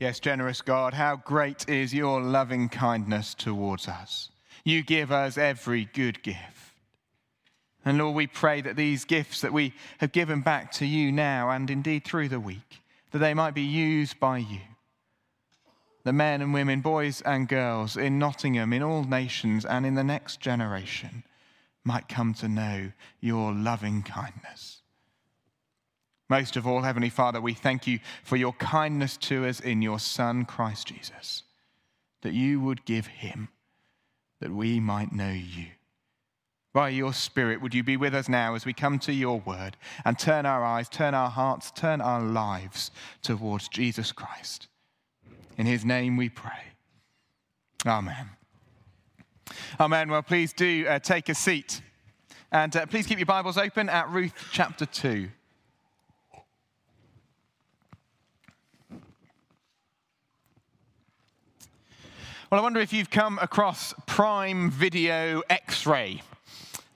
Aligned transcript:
Yes, 0.00 0.18
generous 0.18 0.62
God, 0.62 0.94
how 0.94 1.16
great 1.16 1.68
is 1.68 1.92
your 1.92 2.22
loving 2.22 2.70
kindness 2.70 3.34
towards 3.34 3.86
us. 3.86 4.30
You 4.64 4.82
give 4.82 5.12
us 5.12 5.36
every 5.36 5.84
good 5.84 6.22
gift. 6.22 6.74
And 7.84 7.98
Lord, 7.98 8.16
we 8.16 8.26
pray 8.26 8.62
that 8.62 8.76
these 8.76 9.04
gifts 9.04 9.42
that 9.42 9.52
we 9.52 9.74
have 9.98 10.12
given 10.12 10.40
back 10.40 10.72
to 10.72 10.86
you 10.86 11.12
now 11.12 11.50
and 11.50 11.70
indeed 11.70 12.04
through 12.06 12.30
the 12.30 12.40
week, 12.40 12.80
that 13.10 13.18
they 13.18 13.34
might 13.34 13.52
be 13.52 13.60
used 13.60 14.18
by 14.18 14.38
you. 14.38 14.60
The 16.04 16.14
men 16.14 16.40
and 16.40 16.54
women, 16.54 16.80
boys 16.80 17.20
and 17.20 17.46
girls 17.46 17.98
in 17.98 18.18
Nottingham, 18.18 18.72
in 18.72 18.82
all 18.82 19.04
nations, 19.04 19.66
and 19.66 19.84
in 19.84 19.96
the 19.96 20.04
next 20.04 20.40
generation 20.40 21.24
might 21.84 22.08
come 22.08 22.32
to 22.34 22.48
know 22.48 22.92
your 23.20 23.52
loving 23.52 24.02
kindness. 24.02 24.79
Most 26.30 26.56
of 26.56 26.64
all, 26.64 26.82
Heavenly 26.82 27.10
Father, 27.10 27.40
we 27.40 27.54
thank 27.54 27.88
you 27.88 27.98
for 28.22 28.36
your 28.36 28.52
kindness 28.52 29.16
to 29.16 29.44
us 29.46 29.58
in 29.58 29.82
your 29.82 29.98
Son, 29.98 30.44
Christ 30.44 30.86
Jesus, 30.86 31.42
that 32.22 32.32
you 32.32 32.60
would 32.60 32.84
give 32.84 33.08
him 33.08 33.48
that 34.40 34.52
we 34.52 34.78
might 34.78 35.12
know 35.12 35.32
you. 35.32 35.66
By 36.72 36.90
your 36.90 37.12
Spirit, 37.12 37.60
would 37.60 37.74
you 37.74 37.82
be 37.82 37.96
with 37.96 38.14
us 38.14 38.28
now 38.28 38.54
as 38.54 38.64
we 38.64 38.72
come 38.72 39.00
to 39.00 39.12
your 39.12 39.40
word 39.40 39.76
and 40.04 40.16
turn 40.16 40.46
our 40.46 40.64
eyes, 40.64 40.88
turn 40.88 41.14
our 41.14 41.30
hearts, 41.30 41.72
turn 41.72 42.00
our 42.00 42.22
lives 42.22 42.92
towards 43.22 43.66
Jesus 43.66 44.12
Christ? 44.12 44.68
In 45.58 45.66
his 45.66 45.84
name 45.84 46.16
we 46.16 46.28
pray. 46.28 46.74
Amen. 47.84 48.30
Amen. 49.80 50.08
Well, 50.08 50.22
please 50.22 50.52
do 50.52 50.86
uh, 50.88 51.00
take 51.00 51.28
a 51.28 51.34
seat. 51.34 51.82
And 52.52 52.74
uh, 52.76 52.86
please 52.86 53.08
keep 53.08 53.18
your 53.18 53.26
Bibles 53.26 53.58
open 53.58 53.88
at 53.88 54.08
Ruth 54.10 54.32
chapter 54.52 54.86
2. 54.86 55.28
Well, 62.50 62.58
I 62.58 62.64
wonder 62.64 62.80
if 62.80 62.92
you've 62.92 63.10
come 63.10 63.38
across 63.40 63.94
Prime 64.06 64.72
Video 64.72 65.40
X 65.48 65.86
ray. 65.86 66.20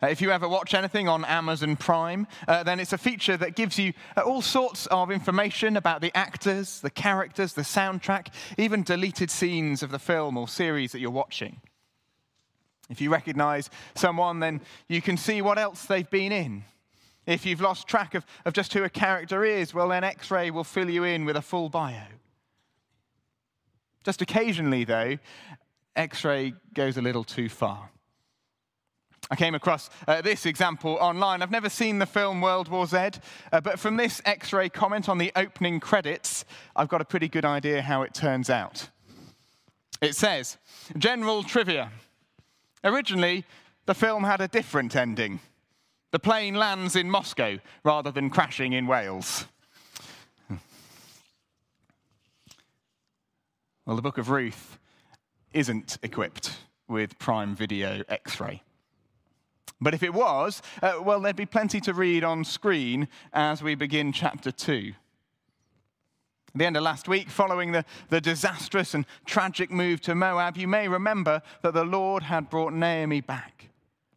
Uh, 0.02 0.08
if 0.08 0.20
you 0.20 0.33
ever 0.33 0.48
watch 0.48 0.74
anything 0.74 1.06
on 1.06 1.24
Amazon 1.27 1.77
Prime, 1.77 2.27
uh, 2.48 2.64
then 2.64 2.80
it's 2.80 2.92
a 2.92 2.98
feature 2.98 3.36
that 3.36 3.55
gives 3.55 3.78
you 3.78 3.92
uh, 4.16 4.22
all 4.22 4.42
sorts 4.42 4.86
of 4.86 5.12
information 5.12 5.77
about 5.77 6.00
the 6.00 6.11
actors, 6.16 6.80
the 6.80 6.91
characters, 6.91 7.52
the 7.52 7.62
soundtrack, 7.62 8.34
even 8.58 8.83
deleted 8.83 9.30
scenes 9.30 9.84
of 9.84 9.92
the 9.92 9.98
film 10.00 10.36
or 10.36 10.48
series 10.48 10.91
that 10.91 10.98
you're 10.98 11.12
watching. 11.12 11.61
If 12.91 13.00
you 13.00 13.12
recognize 13.12 13.70
someone, 13.94 14.41
then 14.41 14.61
you 14.89 15.00
can 15.00 15.16
see 15.16 15.41
what 15.41 15.56
else 15.56 15.84
they've 15.84 16.11
been 16.11 16.33
in. 16.33 16.64
If 17.28 17.46
you've 17.46 17.61
lost 17.61 17.86
track 17.86 18.16
of, 18.16 18.27
of 18.44 18.55
just 18.55 18.74
who 18.74 18.83
a 18.83 18.91
character 18.91 19.44
is, 19.44 19.72
well, 19.72 19.91
then 19.91 20.02
X 20.02 20.33
ray 20.33 20.50
will 20.50 20.64
fill 20.64 20.91
you 20.91 21.05
in 21.05 21.24
with 21.24 21.36
a 21.36 21.42
full 21.42 21.68
bio. 21.68 22.02
Just 24.05 24.22
occasionally, 24.22 24.84
though, 24.84 25.19
X 25.97 26.24
ray 26.24 26.55
goes 26.74 26.97
a 26.97 27.02
little 27.02 27.24
too 27.24 27.48
far. 27.48 27.91
I 29.30 29.36
came 29.36 29.55
across 29.55 29.88
uh, 30.06 30.20
this 30.20 30.44
example 30.44 30.98
online. 31.00 31.41
I've 31.41 31.50
never 31.50 31.70
seen 31.70 31.98
the 31.98 32.06
film 32.06 32.42
World 32.42 32.69
War 32.69 32.86
Z, 32.86 32.96
uh, 33.52 33.61
but 33.62 33.78
from 33.78 33.96
this 33.96 34.20
X 34.27 34.52
ray 34.52 34.69
comment 34.69 35.08
on 35.08 35.16
the 35.16 35.33
opening 35.34 35.80
credits, 35.80 36.44
I've 36.77 36.88
got 36.88 37.00
a 37.00 37.06
pretty 37.06 37.28
good 37.28 37.44
idea 37.46 37.80
how 37.80 38.02
it 38.02 38.12
turns 38.12 38.50
out. 38.50 38.91
It 40.02 40.14
says 40.14 40.58
General 40.98 41.42
trivia. 41.42 41.91
Originally, 42.83 43.44
the 43.86 43.94
film 43.94 44.24
had 44.24 44.42
a 44.42 44.48
different 44.48 44.94
ending. 44.94 45.41
The 46.11 46.18
plane 46.18 46.55
lands 46.55 46.94
in 46.94 47.11
Moscow 47.11 47.58
rather 47.83 48.11
than 48.11 48.28
crashing 48.28 48.74
in 48.74 48.86
Wales. 48.86 49.46
Well, 53.86 53.96
the 53.96 54.02
book 54.02 54.16
of 54.16 54.30
Ruth 54.30 54.78
isn't 55.52 55.98
equipped 56.02 56.56
with 56.88 57.18
Prime 57.18 57.54
Video 57.54 58.02
X 58.08 58.40
ray. 58.40 58.62
But 59.78 59.92
if 59.92 60.02
it 60.02 60.14
was, 60.14 60.62
uh, 60.83 60.95
well, 61.02 61.20
there'd 61.20 61.36
be 61.36 61.45
plenty 61.45 61.80
to 61.83 61.92
read 61.92 62.24
on 62.24 62.44
screen 62.44 63.08
as 63.34 63.62
we 63.62 63.74
begin 63.74 64.11
chapter 64.11 64.50
2. 64.50 64.94
At 66.48 66.58
the 66.58 66.64
end 66.64 66.78
of 66.78 66.83
last 66.83 67.08
week, 67.08 67.28
following 67.28 67.73
the, 67.73 67.84
the 68.08 68.23
disastrous 68.23 68.94
and 68.94 69.05
tragic 69.27 69.70
move 69.70 70.00
to 70.02 70.14
Moab, 70.14 70.56
you 70.56 70.67
may 70.67 70.89
remember 70.89 71.42
that 71.61 71.74
the 71.74 71.84
Lord 71.84 72.23
had 72.23 72.48
brought 72.48 72.73
Naomi 72.73 73.20
back, 73.20 73.68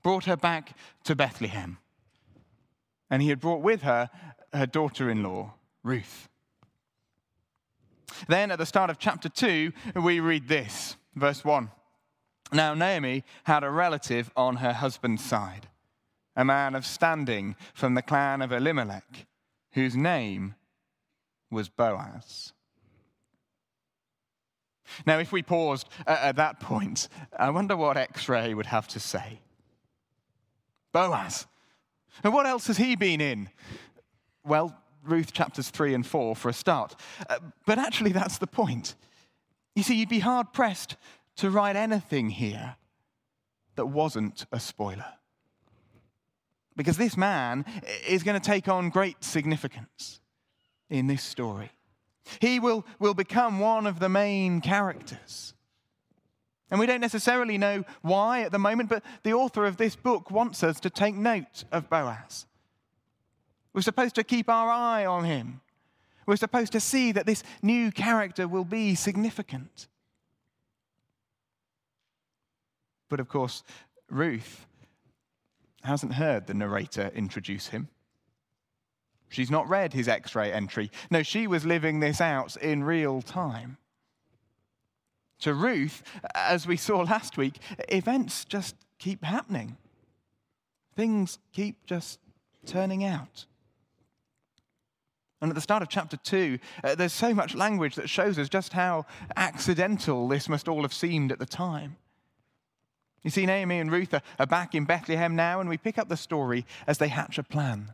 brought 0.02 0.26
her 0.26 0.38
back 0.38 0.78
to 1.04 1.14
Bethlehem. 1.14 1.78
And 3.10 3.22
he 3.22 3.28
had 3.28 3.42
brought 3.42 3.62
with 3.62 3.82
her 3.82 4.10
her 4.54 4.66
daughter 4.66 5.10
in 5.10 5.24
law, 5.24 5.56
Ruth. 5.84 6.30
Then 8.28 8.52
at 8.52 8.60
the 8.60 8.66
start 8.66 8.90
of 8.90 9.00
chapter 9.00 9.30
2, 9.30 9.72
we 9.96 10.20
read 10.20 10.48
this, 10.48 10.96
verse 11.16 11.44
1. 11.44 11.72
Now, 12.52 12.74
Naomi 12.74 13.24
had 13.44 13.64
a 13.64 13.70
relative 13.70 14.32
on 14.36 14.58
her 14.58 14.74
husband's 14.74 15.24
side, 15.24 15.68
a 16.36 16.46
man 16.46 16.76
of 16.76 16.86
standing 16.86 17.56
from 17.74 17.94
the 17.94 18.02
clan 18.02 18.42
of 18.42 18.52
Elimelech, 18.52 19.28
whose 19.74 19.96
name 19.96 20.56
was 21.52 21.70
Boaz. 21.70 22.54
Now, 25.06 25.20
if 25.20 25.32
we 25.32 25.44
paused 25.44 25.90
at 26.06 26.38
that 26.38 26.60
point, 26.60 27.10
I 27.38 27.50
wonder 27.50 27.76
what 27.76 27.98
X 27.98 28.30
ray 28.30 28.54
would 28.54 28.68
have 28.68 28.88
to 28.90 29.00
say. 29.00 29.42
Boaz. 30.94 31.46
And 32.24 32.34
what 32.34 32.46
else 32.46 32.68
has 32.68 32.78
he 32.78 32.96
been 32.96 33.22
in? 33.22 33.50
Well, 34.46 34.76
Ruth 35.08 35.34
chapters 35.34 35.70
3 35.70 35.94
and 35.94 36.06
4 36.06 36.36
for 36.36 36.50
a 36.50 36.54
start. 36.54 36.96
Uh, 37.30 37.40
but 37.66 37.80
actually, 37.80 38.12
that's 38.12 38.38
the 38.38 38.48
point. 38.48 38.96
You 39.76 39.84
see, 39.84 39.96
you'd 39.96 40.10
be 40.10 40.20
hard 40.20 40.54
pressed 40.54 40.96
to 41.38 41.50
write 41.50 41.76
anything 41.76 42.30
here 42.32 42.76
that 43.76 43.86
wasn't 43.86 44.46
a 44.52 44.60
spoiler. 44.60 45.06
Because 46.76 46.98
this 46.98 47.16
man 47.16 47.64
is 48.08 48.24
going 48.24 48.40
to 48.40 48.46
take 48.46 48.68
on 48.68 48.90
great 48.90 49.24
significance 49.24 50.20
in 50.90 51.08
this 51.08 51.24
story. 51.24 51.72
He 52.42 52.60
will, 52.60 52.86
will 53.00 53.14
become 53.14 53.60
one 53.60 53.88
of 53.88 54.00
the 54.00 54.10
main 54.10 54.62
characters. 54.62 55.54
And 56.70 56.80
we 56.80 56.88
don't 56.88 57.00
necessarily 57.00 57.58
know 57.58 57.86
why 58.02 58.42
at 58.42 58.52
the 58.52 58.60
moment, 58.60 58.90
but 58.90 59.04
the 59.24 59.34
author 59.34 59.66
of 59.66 59.78
this 59.78 59.96
book 59.96 60.32
wants 60.32 60.64
us 60.64 60.80
to 60.80 60.90
take 60.90 61.16
note 61.16 61.64
of 61.72 61.88
Boaz. 61.88 62.47
We're 63.78 63.84
supposed 63.84 64.16
to 64.16 64.24
keep 64.24 64.50
our 64.50 64.72
eye 64.72 65.06
on 65.06 65.24
him. 65.26 65.62
We're 66.26 66.36
supposed 66.36 66.72
to 66.72 66.80
see 66.80 67.12
that 67.12 67.28
this 67.28 67.44
new 67.62 67.92
character 67.92 68.48
will 68.48 68.64
be 68.64 68.96
significant. 68.96 69.88
But 73.08 73.20
of 73.20 73.30
course, 73.30 73.62
Ruth 74.10 74.66
hasn't 75.84 76.16
heard 76.16 76.48
the 76.48 76.56
narrator 76.56 77.12
introduce 77.14 77.68
him. 77.68 77.90
She's 79.30 79.52
not 79.52 79.70
read 79.70 79.94
his 79.94 80.08
x 80.08 80.34
ray 80.34 80.52
entry. 80.52 80.90
No, 81.12 81.22
she 81.22 81.46
was 81.46 81.64
living 81.64 82.00
this 82.00 82.20
out 82.20 82.58
in 82.58 82.84
real 82.84 83.22
time. 83.22 83.78
To 85.42 85.54
Ruth, 85.54 86.02
as 86.34 86.66
we 86.66 86.78
saw 86.78 87.02
last 87.02 87.38
week, 87.38 87.60
events 87.90 88.44
just 88.44 88.76
keep 88.98 89.24
happening. 89.24 89.78
Things 90.96 91.38
keep 91.54 91.86
just 91.86 92.20
turning 92.66 93.04
out. 93.04 93.46
And 95.42 95.52
at 95.52 95.56
the 95.56 95.62
start 95.62 95.84
of 95.84 95.90
chapter 95.90 96.18
2, 96.18 96.58
uh, 96.84 96.96
there's 96.96 97.14
so 97.14 97.34
much 97.34 97.54
language 97.54 97.96
that 97.96 98.10
shows 98.10 98.40
us 98.40 98.50
just 98.50 98.74
how 98.74 99.06
accidental 99.36 100.28
this 100.28 100.50
must 100.50 100.68
all 100.68 100.82
have 100.82 100.94
seemed 100.94 101.32
at 101.32 101.40
the 101.40 101.46
time. 101.46 101.98
You 103.24 103.30
see, 103.30 103.46
Naomi 103.46 103.80
and 103.80 103.92
Ruth 103.92 104.14
are, 104.14 104.22
are 104.40 104.48
back 104.48 104.74
in 104.74 104.86
Bethlehem 104.86 105.36
now, 105.36 105.60
and 105.60 105.70
we 105.70 105.78
pick 105.78 105.98
up 105.98 106.10
the 106.10 106.18
story 106.18 106.66
as 106.88 106.98
they 106.98 107.10
hatch 107.10 107.38
a 107.38 107.44
plan. 107.44 107.94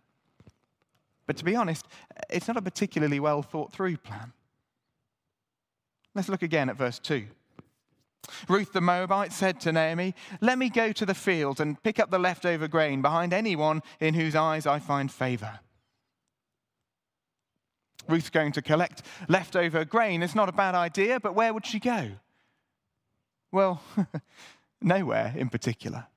But 1.25 1.37
to 1.37 1.45
be 1.45 1.55
honest, 1.55 1.87
it's 2.29 2.47
not 2.47 2.57
a 2.57 2.61
particularly 2.61 3.19
well 3.19 3.41
thought 3.41 3.73
through 3.73 3.97
plan. 3.97 4.33
Let's 6.15 6.29
look 6.29 6.43
again 6.43 6.69
at 6.69 6.77
verse 6.77 6.99
2. 6.99 7.25
Ruth 8.47 8.71
the 8.71 8.81
Moabite 8.81 9.33
said 9.33 9.59
to 9.61 9.71
Naomi, 9.71 10.15
Let 10.39 10.57
me 10.57 10.69
go 10.69 10.91
to 10.91 11.05
the 11.05 11.13
field 11.13 11.59
and 11.59 11.81
pick 11.83 11.99
up 11.99 12.09
the 12.09 12.19
leftover 12.19 12.67
grain 12.67 13.01
behind 13.01 13.33
anyone 13.33 13.81
in 13.99 14.13
whose 14.13 14.35
eyes 14.35 14.65
I 14.65 14.79
find 14.79 15.11
favor. 15.11 15.59
Ruth's 18.07 18.29
going 18.29 18.51
to 18.53 18.61
collect 18.61 19.03
leftover 19.27 19.85
grain. 19.85 20.23
It's 20.23 20.35
not 20.35 20.49
a 20.49 20.53
bad 20.53 20.75
idea, 20.75 21.19
but 21.19 21.35
where 21.35 21.53
would 21.53 21.65
she 21.65 21.79
go? 21.79 22.11
Well, 23.51 23.81
nowhere 24.81 25.33
in 25.35 25.49
particular. 25.49 26.07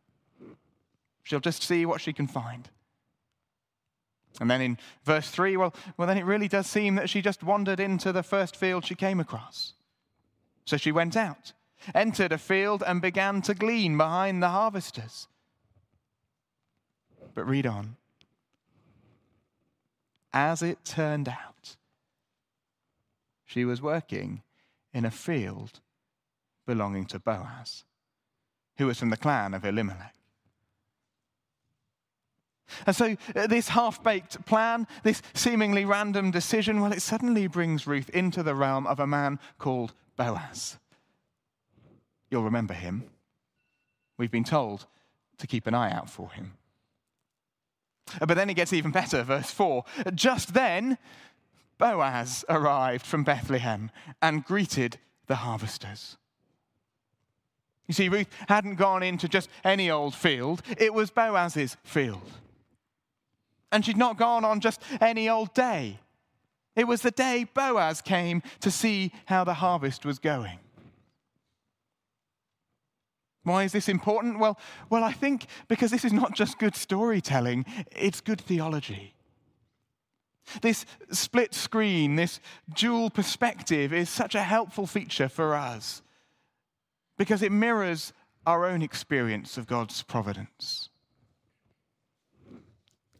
She'll 1.22 1.40
just 1.40 1.62
see 1.62 1.86
what 1.86 2.00
she 2.00 2.12
can 2.12 2.26
find. 2.26 2.68
And 4.40 4.50
then 4.50 4.60
in 4.60 4.78
verse 5.04 5.30
3, 5.30 5.56
well, 5.56 5.74
well, 5.96 6.06
then 6.06 6.18
it 6.18 6.24
really 6.24 6.48
does 6.48 6.66
seem 6.66 6.94
that 6.96 7.08
she 7.08 7.22
just 7.22 7.42
wandered 7.42 7.80
into 7.80 8.12
the 8.12 8.22
first 8.22 8.56
field 8.56 8.84
she 8.84 8.94
came 8.94 9.20
across. 9.20 9.72
So 10.64 10.76
she 10.76 10.92
went 10.92 11.16
out, 11.16 11.52
entered 11.94 12.32
a 12.32 12.38
field, 12.38 12.82
and 12.86 13.00
began 13.00 13.40
to 13.42 13.54
glean 13.54 13.96
behind 13.96 14.42
the 14.42 14.48
harvesters. 14.48 15.28
But 17.34 17.46
read 17.46 17.66
on. 17.66 17.96
As 20.38 20.62
it 20.62 20.84
turned 20.84 21.30
out, 21.30 21.76
she 23.46 23.64
was 23.64 23.80
working 23.80 24.42
in 24.92 25.06
a 25.06 25.10
field 25.10 25.80
belonging 26.66 27.06
to 27.06 27.18
Boaz, 27.18 27.84
who 28.76 28.84
was 28.84 28.98
from 28.98 29.08
the 29.08 29.16
clan 29.16 29.54
of 29.54 29.64
Elimelech. 29.64 30.14
And 32.86 32.94
so, 32.94 33.16
uh, 33.34 33.46
this 33.46 33.68
half 33.68 34.02
baked 34.02 34.44
plan, 34.44 34.86
this 35.04 35.22
seemingly 35.32 35.86
random 35.86 36.30
decision, 36.30 36.82
well, 36.82 36.92
it 36.92 37.00
suddenly 37.00 37.46
brings 37.46 37.86
Ruth 37.86 38.10
into 38.10 38.42
the 38.42 38.54
realm 38.54 38.86
of 38.86 39.00
a 39.00 39.06
man 39.06 39.38
called 39.56 39.94
Boaz. 40.18 40.76
You'll 42.30 42.42
remember 42.42 42.74
him. 42.74 43.04
We've 44.18 44.30
been 44.30 44.44
told 44.44 44.84
to 45.38 45.46
keep 45.46 45.66
an 45.66 45.72
eye 45.72 45.92
out 45.92 46.10
for 46.10 46.28
him. 46.32 46.58
But 48.20 48.34
then 48.34 48.50
it 48.50 48.54
gets 48.54 48.72
even 48.72 48.90
better, 48.90 49.22
verse 49.22 49.50
4. 49.50 49.84
Just 50.14 50.54
then, 50.54 50.98
Boaz 51.78 52.44
arrived 52.48 53.04
from 53.04 53.24
Bethlehem 53.24 53.90
and 54.22 54.44
greeted 54.44 54.98
the 55.26 55.36
harvesters. 55.36 56.16
You 57.86 57.94
see, 57.94 58.08
Ruth 58.08 58.28
hadn't 58.48 58.76
gone 58.76 59.02
into 59.02 59.28
just 59.28 59.48
any 59.64 59.90
old 59.90 60.14
field, 60.14 60.62
it 60.78 60.92
was 60.92 61.10
Boaz's 61.10 61.76
field. 61.84 62.30
And 63.70 63.84
she'd 63.84 63.96
not 63.96 64.16
gone 64.16 64.44
on 64.44 64.60
just 64.60 64.80
any 65.00 65.28
old 65.28 65.52
day. 65.54 66.00
It 66.74 66.86
was 66.86 67.02
the 67.02 67.10
day 67.10 67.46
Boaz 67.52 68.00
came 68.00 68.42
to 68.60 68.70
see 68.70 69.12
how 69.26 69.44
the 69.44 69.54
harvest 69.54 70.04
was 70.04 70.18
going. 70.18 70.58
Why 73.46 73.62
is 73.62 73.70
this 73.70 73.88
important? 73.88 74.40
Well, 74.40 74.58
well, 74.90 75.04
I 75.04 75.12
think 75.12 75.46
because 75.68 75.92
this 75.92 76.04
is 76.04 76.12
not 76.12 76.34
just 76.34 76.58
good 76.58 76.74
storytelling, 76.74 77.64
it's 77.92 78.20
good 78.20 78.40
theology. 78.40 79.14
This 80.62 80.84
split 81.12 81.54
screen, 81.54 82.16
this 82.16 82.40
dual 82.74 83.08
perspective 83.08 83.92
is 83.92 84.10
such 84.10 84.34
a 84.34 84.42
helpful 84.42 84.88
feature 84.88 85.28
for 85.28 85.54
us 85.54 86.02
because 87.16 87.40
it 87.40 87.52
mirrors 87.52 88.12
our 88.46 88.66
own 88.66 88.82
experience 88.82 89.56
of 89.56 89.68
God's 89.68 90.02
providence. 90.02 90.88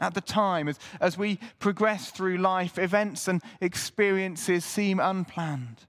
At 0.00 0.14
the 0.14 0.20
time, 0.20 0.67
as, 0.67 0.81
as 1.00 1.17
we 1.17 1.38
progress 1.61 2.11
through 2.11 2.38
life, 2.38 2.81
events 2.81 3.28
and 3.28 3.40
experiences 3.61 4.64
seem 4.64 4.99
unplanned, 4.99 5.87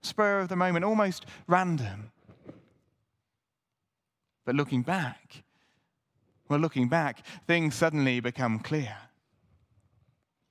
spur 0.00 0.38
of 0.38 0.48
the 0.48 0.54
moment, 0.54 0.84
almost 0.84 1.26
random. 1.48 2.12
But 4.50 4.56
looking 4.56 4.82
back, 4.82 5.44
well, 6.48 6.58
looking 6.58 6.88
back, 6.88 7.24
things 7.46 7.76
suddenly 7.76 8.18
become 8.18 8.58
clear. 8.58 8.96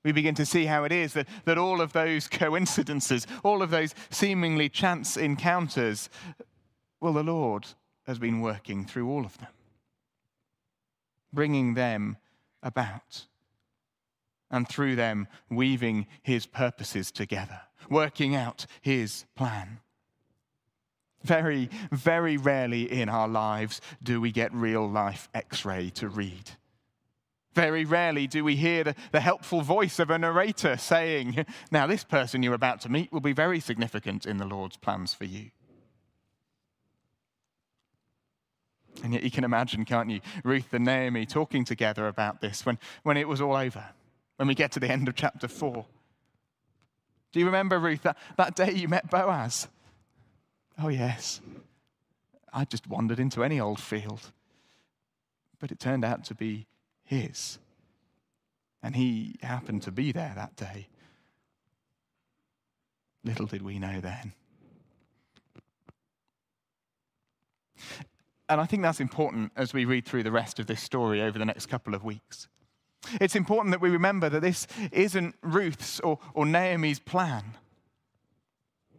We 0.05 0.13
begin 0.13 0.35
to 0.35 0.45
see 0.45 0.67
how 0.67 0.85
it 0.85 0.93
is 0.93 1.11
that, 1.15 1.27
that 1.43 1.57
all 1.57 1.81
of 1.81 1.91
those 1.91 2.25
coincidences, 2.29 3.27
all 3.43 3.61
of 3.61 3.71
those 3.71 3.93
seemingly 4.09 4.69
chance 4.69 5.17
encounters, 5.17 6.09
well, 7.01 7.11
the 7.11 7.23
Lord 7.25 7.67
has 8.07 8.19
been 8.19 8.39
working 8.39 8.85
through 8.85 9.09
all 9.09 9.25
of 9.25 9.37
them, 9.39 9.51
bringing 11.33 11.73
them 11.73 12.15
about, 12.63 13.25
and 14.49 14.65
through 14.65 14.95
them 14.95 15.27
weaving 15.49 16.07
his 16.23 16.45
purposes 16.45 17.11
together, 17.11 17.59
working 17.89 18.33
out 18.33 18.65
his 18.79 19.25
plan. 19.35 19.81
Very, 21.23 21.69
very 21.91 22.37
rarely 22.37 22.91
in 22.91 23.09
our 23.09 23.27
lives 23.27 23.81
do 24.01 24.21
we 24.21 24.31
get 24.31 24.53
real 24.53 24.89
life 24.89 25.27
x 25.33 25.65
ray 25.65 25.89
to 25.91 26.07
read. 26.07 26.51
Very 27.53 27.83
rarely 27.83 28.27
do 28.27 28.43
we 28.43 28.55
hear 28.55 28.83
the, 28.83 28.95
the, 29.11 29.19
helpful 29.19 29.61
voice 29.61 29.99
of 29.99 30.09
a 30.09 30.17
narrator 30.17 30.77
saying, 30.77 31.45
Now, 31.71 31.87
this 31.87 32.03
person 32.03 32.41
you're 32.41 32.53
about 32.53 32.79
to 32.81 32.89
meet 32.89 33.11
will 33.11 33.19
be 33.19 33.33
very 33.33 33.59
significant 33.59 34.25
in 34.25 34.37
the 34.37 34.45
Lord's 34.45 34.77
plans 34.77 35.13
for 35.13 35.25
you. 35.25 35.49
And 39.03 39.13
yet 39.13 39.23
you 39.23 39.31
can 39.31 39.43
imagine, 39.43 39.85
can't 39.85 40.09
you, 40.09 40.21
Ruth 40.43 40.73
and 40.73 40.85
Naomi 40.85 41.25
talking 41.25 41.65
together 41.65 42.07
about 42.07 42.41
this 42.41 42.65
when, 42.65 42.77
when 43.03 43.17
it 43.17 43.27
was 43.27 43.41
all 43.41 43.55
over, 43.55 43.83
when 44.37 44.47
we 44.47 44.55
get 44.55 44.71
to 44.73 44.79
the 44.79 44.89
end 44.89 45.07
of 45.07 45.15
chapter 45.15 45.47
4. 45.47 45.85
Do 47.31 47.39
you 47.39 47.45
remember, 47.45 47.79
Ruth, 47.79 48.03
that, 48.03 48.17
that 48.37 48.55
day 48.55 48.73
you 48.73 48.87
met 48.87 49.09
Boaz? 49.09 49.67
Oh, 50.81 50.87
yes. 50.87 51.41
I 52.53 52.65
just 52.65 52.87
wandered 52.87 53.19
into 53.19 53.43
any 53.43 53.59
old 53.59 53.79
field. 53.79 54.31
But 55.59 55.71
it 55.71 55.79
turned 55.79 56.05
out 56.05 56.23
to 56.25 56.35
be 56.35 56.67
his. 57.03 57.59
And 58.81 58.95
he 58.95 59.35
happened 59.41 59.83
to 59.83 59.91
be 59.91 60.11
there 60.11 60.31
that 60.35 60.55
day. 60.55 60.87
Little 63.23 63.45
did 63.45 63.61
we 63.61 63.77
know 63.77 63.99
then. 63.99 64.33
And 68.47 68.59
I 68.59 68.65
think 68.65 68.81
that's 68.81 68.99
important 68.99 69.51
as 69.55 69.73
we 69.73 69.85
read 69.85 70.05
through 70.05 70.23
the 70.23 70.31
rest 70.31 70.59
of 70.59 70.67
this 70.67 70.81
story 70.81 71.21
over 71.21 71.37
the 71.37 71.45
next 71.45 71.67
couple 71.67 71.93
of 71.93 72.03
weeks. 72.03 72.47
It's 73.21 73.35
important 73.35 73.71
that 73.71 73.81
we 73.81 73.89
remember 73.89 74.29
that 74.29 74.41
this 74.41 74.65
isn't 74.91 75.35
Ruth's 75.41 75.99
or, 75.99 76.19
or 76.33 76.45
Naomi's 76.45 76.99
plan. 76.99 77.43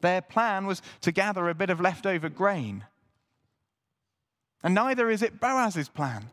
Their 0.00 0.22
plan 0.22 0.66
was 0.66 0.82
to 1.02 1.12
gather 1.12 1.48
a 1.48 1.54
bit 1.54 1.70
of 1.70 1.80
leftover 1.80 2.28
grain. 2.28 2.84
And 4.62 4.74
neither 4.74 5.10
is 5.10 5.22
it 5.22 5.40
Boaz's 5.40 5.88
plan. 5.88 6.30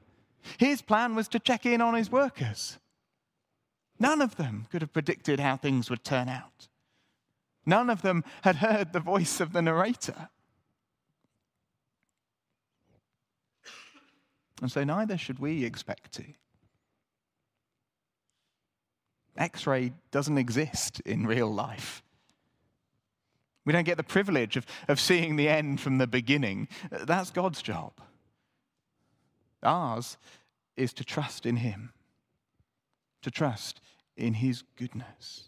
His 0.58 0.82
plan 0.82 1.16
was 1.16 1.28
to 1.30 1.40
check 1.40 1.66
in 1.66 1.82
on 1.82 1.94
his 1.94 2.12
workers. 2.12 2.78
None 4.00 4.22
of 4.22 4.36
them 4.36 4.68
could 4.72 4.82
have 4.82 4.94
predicted 4.94 5.40
how 5.40 5.58
things 5.58 5.90
would 5.90 6.04
turn 6.04 6.30
out. 6.30 6.68
None 7.66 7.90
of 7.90 8.02
them 8.02 8.24
had 8.44 8.58
heard 8.58 8.94
the 8.94 9.00
voice 9.00 9.42
of 9.42 9.54
the 9.54 9.62
narrator. 9.62 10.30
And 14.62 14.72
so 14.72 14.84
neither 14.84 15.18
should 15.18 15.40
we 15.40 15.66
expect 15.66 16.14
to. 16.14 16.24
X 19.36 19.68
ray 19.68 19.94
doesn't 20.12 20.38
exist 20.38 21.00
in 21.02 21.28
real 21.28 21.54
life. 21.54 22.02
We 23.68 23.74
don't 23.74 23.84
get 23.84 23.98
the 23.98 24.04
privilege 24.04 24.58
of, 24.58 24.66
of 24.88 25.00
seeing 25.00 25.36
the 25.36 25.48
end 25.50 25.80
from 25.80 26.00
the 26.00 26.08
beginning. 26.08 26.68
That's 26.90 27.30
God's 27.30 27.62
job. 27.62 27.94
Ours 29.62 30.18
is 30.76 30.94
to 30.94 31.04
trust 31.04 31.46
in 31.46 31.58
Him, 31.58 31.92
to 33.22 33.30
trust 33.30 33.82
in 34.16 34.36
His 34.36 34.64
goodness 34.76 35.48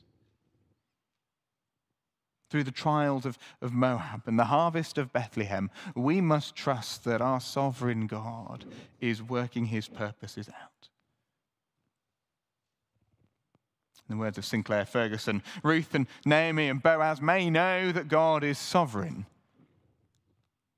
through 2.50 2.64
the 2.64 2.72
trials 2.72 3.26
of, 3.26 3.38
of 3.62 3.74
Moab 3.74 4.24
and 4.26 4.40
the 4.40 4.46
harvest 4.46 4.98
of 4.98 5.14
Bethlehem, 5.14 5.70
we 5.96 6.20
must 6.20 6.56
trust 6.56 7.04
that 7.04 7.22
our 7.22 7.40
sovereign 7.40 8.08
God 8.08 8.66
is 9.00 9.22
working 9.22 9.66
his 9.66 9.88
purposes 9.88 10.50
out. 10.50 10.79
In 14.10 14.18
the 14.18 14.22
words 14.22 14.40
of 14.40 14.46
Sinclair 14.46 14.86
Ferguson, 14.86 15.44
Ruth 15.62 15.94
and 15.94 16.08
Naomi 16.26 16.68
and 16.68 16.82
Boaz 16.82 17.22
may 17.22 17.50
know 17.50 17.92
that 17.92 18.08
God 18.08 18.44
is 18.44 18.58
sovereign, 18.58 19.28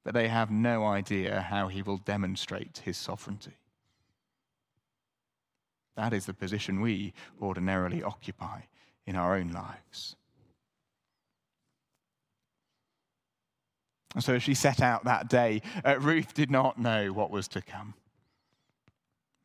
but 0.04 0.14
they 0.14 0.28
have 0.28 0.52
no 0.52 0.86
idea 0.86 1.40
how 1.40 1.70
he 1.70 1.82
will 1.82 1.98
demonstrate 1.98 2.82
his 2.84 2.98
sovereignty. 2.98 3.54
That 5.96 6.14
is 6.14 6.26
the 6.26 6.34
position 6.34 6.82
we 6.82 7.14
ordinarily 7.42 8.04
occupy 8.04 8.62
in 9.06 9.16
our 9.16 9.36
own 9.36 9.50
lives. 9.52 10.18
And 14.14 14.24
So 14.24 14.36
as 14.36 14.44
she 14.44 14.56
set 14.56 14.82
out 14.82 15.06
that 15.06 15.30
day, 15.30 15.62
uh, 15.86 16.00
Ruth 16.00 16.34
did 16.34 16.52
not 16.52 16.78
know 16.78 17.14
what 17.14 17.32
was 17.32 17.48
to 17.50 17.62
come. 17.62 17.94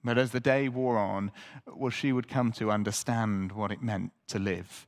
But 0.06 0.18
as 0.18 0.30
the 0.30 0.38
day 0.38 0.68
wore 0.68 0.98
on, 0.98 1.32
well, 1.66 1.90
she 1.90 2.12
would 2.12 2.28
come 2.28 2.52
to 2.52 2.70
understand 2.70 3.50
what 3.50 3.72
it 3.72 3.82
meant 3.82 4.12
to 4.28 4.38
live 4.38 4.86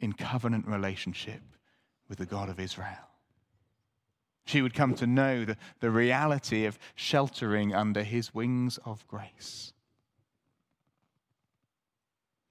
in 0.00 0.12
covenant 0.12 0.66
relationship 0.66 1.40
with 2.08 2.18
the 2.18 2.26
God 2.26 2.48
of 2.48 2.58
Israel. 2.58 3.08
She 4.44 4.62
would 4.62 4.74
come 4.74 4.94
to 4.96 5.06
know 5.06 5.44
the, 5.44 5.56
the 5.78 5.90
reality 5.92 6.64
of 6.64 6.80
sheltering 6.96 7.76
under 7.76 8.02
his 8.02 8.34
wings 8.34 8.76
of 8.84 9.06
grace. 9.06 9.72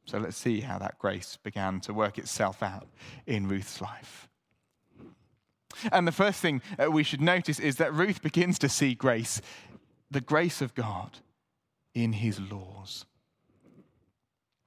So 0.06 0.18
let's 0.18 0.38
see 0.38 0.62
how 0.62 0.80
that 0.80 0.98
grace 0.98 1.38
began 1.44 1.82
to 1.82 1.94
work 1.94 2.18
itself 2.18 2.64
out 2.64 2.88
in 3.28 3.50
Ruth's 3.50 3.82
life. 3.82 4.30
And 5.92 6.08
the 6.08 6.14
first 6.14 6.40
thing 6.40 6.62
uh, 6.82 6.90
we 6.90 7.04
should 7.04 7.22
notice 7.22 7.60
is 7.60 7.76
that 7.76 7.94
Ruth 7.94 8.22
begins 8.22 8.58
to 8.60 8.70
see 8.70 8.96
grace, 8.96 9.42
the 10.10 10.22
grace 10.22 10.62
of 10.62 10.76
God, 10.76 11.20
in 11.96 12.14
his 12.14 12.40
laws. 12.40 13.06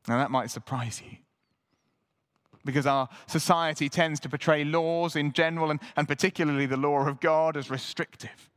Now, 0.08 0.16
that 0.18 0.30
might 0.30 0.50
surprise 0.50 1.00
you 1.04 1.18
because 2.64 2.87
our 2.87 3.08
society 3.26 3.88
tends 3.88 4.20
to 4.20 4.28
portray 4.28 4.64
laws 4.64 5.16
in 5.16 5.32
general 5.32 5.70
and, 5.70 5.80
and 5.97 6.08
particularly 6.08 6.66
the 6.66 6.76
law 6.76 7.06
of 7.06 7.20
God 7.20 7.56
as 7.56 7.70
restrictive, 7.70 8.50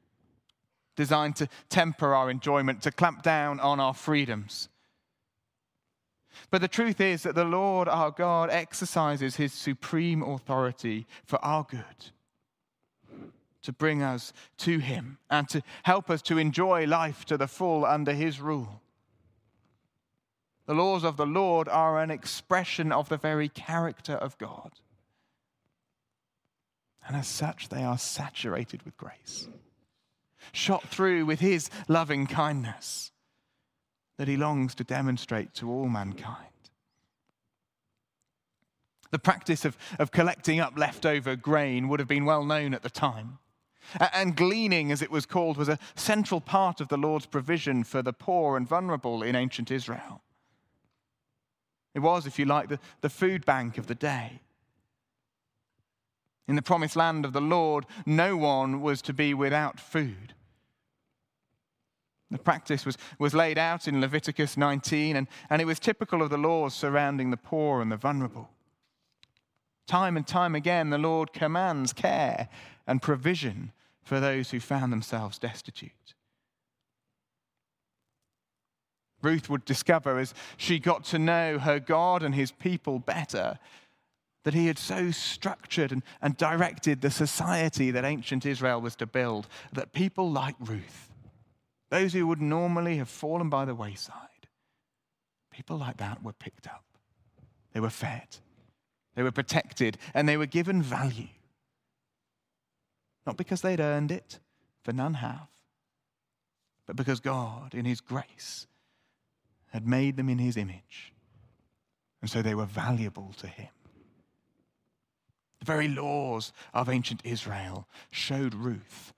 designed 0.95 1.35
to 1.37 1.47
temper 1.69 2.15
our 2.15 2.29
enjoyment, 2.29 2.81
to 2.81 2.91
clamp 2.91 3.21
down 3.21 3.59
on 3.59 3.79
our 3.79 3.93
freedoms. 3.93 4.69
But 6.49 6.61
the 6.61 6.67
truth 6.67 6.99
is 6.99 7.23
that 7.23 7.35
the 7.35 7.45
Lord 7.45 7.87
our 7.87 8.11
God 8.11 8.49
exercises 8.49 9.35
his 9.35 9.53
supreme 9.53 10.23
authority 10.23 11.05
for 11.25 11.43
our 11.43 11.65
good 11.69 12.11
to 13.63 13.71
bring 13.71 14.01
us 14.01 14.33
to 14.57 14.79
Him 14.79 15.17
and 15.29 15.47
to 15.49 15.61
help 15.83 16.09
us 16.09 16.21
to 16.23 16.37
enjoy 16.37 16.85
life 16.85 17.25
to 17.25 17.37
the 17.37 17.47
full 17.47 17.85
under 17.85 18.13
His 18.13 18.39
rule. 18.39 18.81
The 20.65 20.73
laws 20.73 21.03
of 21.03 21.17
the 21.17 21.25
Lord 21.25 21.67
are 21.67 22.01
an 22.01 22.11
expression 22.11 22.91
of 22.91 23.09
the 23.09 23.17
very 23.17 23.49
character 23.49 24.13
of 24.13 24.37
God. 24.37 24.71
And 27.07 27.17
as 27.17 27.27
such, 27.27 27.69
they 27.69 27.83
are 27.83 27.97
saturated 27.97 28.83
with 28.83 28.95
grace, 28.95 29.47
shot 30.51 30.87
through 30.87 31.25
with 31.25 31.39
His 31.39 31.69
loving 31.87 32.27
kindness 32.27 33.11
that 34.17 34.27
He 34.27 34.37
longs 34.37 34.75
to 34.75 34.83
demonstrate 34.83 35.53
to 35.55 35.69
all 35.69 35.89
mankind. 35.89 36.47
The 39.11 39.19
practice 39.19 39.65
of, 39.65 39.77
of 39.99 40.11
collecting 40.11 40.59
up 40.59 40.77
leftover 40.77 41.35
grain 41.35 41.89
would 41.89 41.99
have 41.99 42.07
been 42.07 42.25
well 42.25 42.45
known 42.45 42.73
at 42.73 42.81
the 42.81 42.89
time. 42.89 43.39
And 44.13 44.35
gleaning, 44.35 44.91
as 44.91 45.01
it 45.01 45.11
was 45.11 45.25
called, 45.25 45.57
was 45.57 45.69
a 45.69 45.79
central 45.95 46.41
part 46.41 46.81
of 46.81 46.87
the 46.87 46.97
Lord's 46.97 47.25
provision 47.25 47.83
for 47.83 48.01
the 48.01 48.13
poor 48.13 48.57
and 48.57 48.67
vulnerable 48.67 49.23
in 49.23 49.35
ancient 49.35 49.71
Israel. 49.71 50.21
It 51.93 51.99
was, 51.99 52.25
if 52.25 52.39
you 52.39 52.45
like, 52.45 52.69
the, 52.69 52.79
the 53.01 53.09
food 53.09 53.45
bank 53.45 53.77
of 53.77 53.87
the 53.87 53.95
day. 53.95 54.41
In 56.47 56.55
the 56.55 56.61
promised 56.61 56.95
land 56.95 57.25
of 57.25 57.33
the 57.33 57.41
Lord, 57.41 57.85
no 58.05 58.37
one 58.37 58.81
was 58.81 59.01
to 59.03 59.13
be 59.13 59.33
without 59.33 59.79
food. 59.79 60.33
The 62.29 62.37
practice 62.37 62.85
was, 62.85 62.97
was 63.19 63.33
laid 63.33 63.57
out 63.57 63.87
in 63.87 63.99
Leviticus 63.99 64.55
19, 64.55 65.17
and, 65.17 65.27
and 65.49 65.61
it 65.61 65.65
was 65.65 65.79
typical 65.79 66.21
of 66.21 66.29
the 66.29 66.37
laws 66.37 66.73
surrounding 66.73 67.29
the 67.29 67.37
poor 67.37 67.81
and 67.81 67.91
the 67.91 67.97
vulnerable. 67.97 68.49
Time 69.85 70.15
and 70.15 70.25
time 70.25 70.55
again, 70.55 70.89
the 70.89 70.97
Lord 70.97 71.33
commands 71.33 71.91
care 71.91 72.47
and 72.91 73.01
provision 73.01 73.71
for 74.03 74.19
those 74.19 74.51
who 74.51 74.59
found 74.59 74.91
themselves 74.91 75.39
destitute. 75.39 76.13
Ruth 79.21 79.49
would 79.49 79.63
discover 79.63 80.19
as 80.19 80.33
she 80.57 80.77
got 80.77 81.05
to 81.05 81.17
know 81.17 81.57
her 81.57 81.79
God 81.79 82.21
and 82.21 82.35
his 82.35 82.51
people 82.51 82.99
better 82.99 83.59
that 84.43 84.53
he 84.53 84.67
had 84.67 84.77
so 84.77 85.09
structured 85.09 85.93
and, 85.93 86.03
and 86.21 86.35
directed 86.35 86.99
the 86.99 87.11
society 87.11 87.91
that 87.91 88.03
ancient 88.03 88.45
Israel 88.45 88.81
was 88.81 88.97
to 88.97 89.05
build 89.05 89.47
that 89.71 89.93
people 89.93 90.29
like 90.29 90.55
Ruth, 90.59 91.13
those 91.91 92.11
who 92.11 92.27
would 92.27 92.41
normally 92.41 92.97
have 92.97 93.07
fallen 93.07 93.49
by 93.49 93.63
the 93.63 93.75
wayside, 93.75 94.49
people 95.49 95.77
like 95.77 95.95
that 95.97 96.21
were 96.23 96.33
picked 96.33 96.67
up. 96.67 96.83
They 97.71 97.79
were 97.79 97.89
fed, 97.89 98.35
they 99.15 99.23
were 99.23 99.31
protected, 99.31 99.97
and 100.13 100.27
they 100.27 100.35
were 100.35 100.45
given 100.45 100.81
value. 100.81 101.29
Not 103.25 103.37
because 103.37 103.61
they'd 103.61 103.79
earned 103.79 104.11
it, 104.11 104.39
for 104.83 104.93
none 104.93 105.15
have, 105.15 105.47
but 106.85 106.95
because 106.95 107.19
God, 107.19 107.73
in 107.73 107.85
His 107.85 108.01
grace, 108.01 108.67
had 109.71 109.87
made 109.87 110.17
them 110.17 110.29
in 110.29 110.39
His 110.39 110.57
image. 110.57 111.13
And 112.21 112.29
so 112.29 112.41
they 112.41 112.55
were 112.55 112.65
valuable 112.65 113.31
to 113.37 113.47
Him. 113.47 113.69
The 115.59 115.65
very 115.65 115.87
laws 115.87 116.53
of 116.73 116.89
ancient 116.89 117.21
Israel 117.23 117.87
showed 118.09 118.55
Ruth 118.55 119.13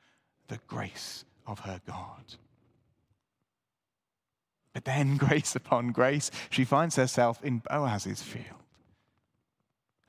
the 0.47 0.59
grace 0.67 1.23
of 1.47 1.59
her 1.61 1.79
God. 1.87 2.35
But 4.73 4.85
then, 4.85 5.17
grace 5.17 5.55
upon 5.55 5.91
grace, 5.91 6.31
she 6.49 6.65
finds 6.65 6.95
herself 6.95 7.43
in 7.43 7.59
Boaz's 7.59 8.21
field. 8.21 8.62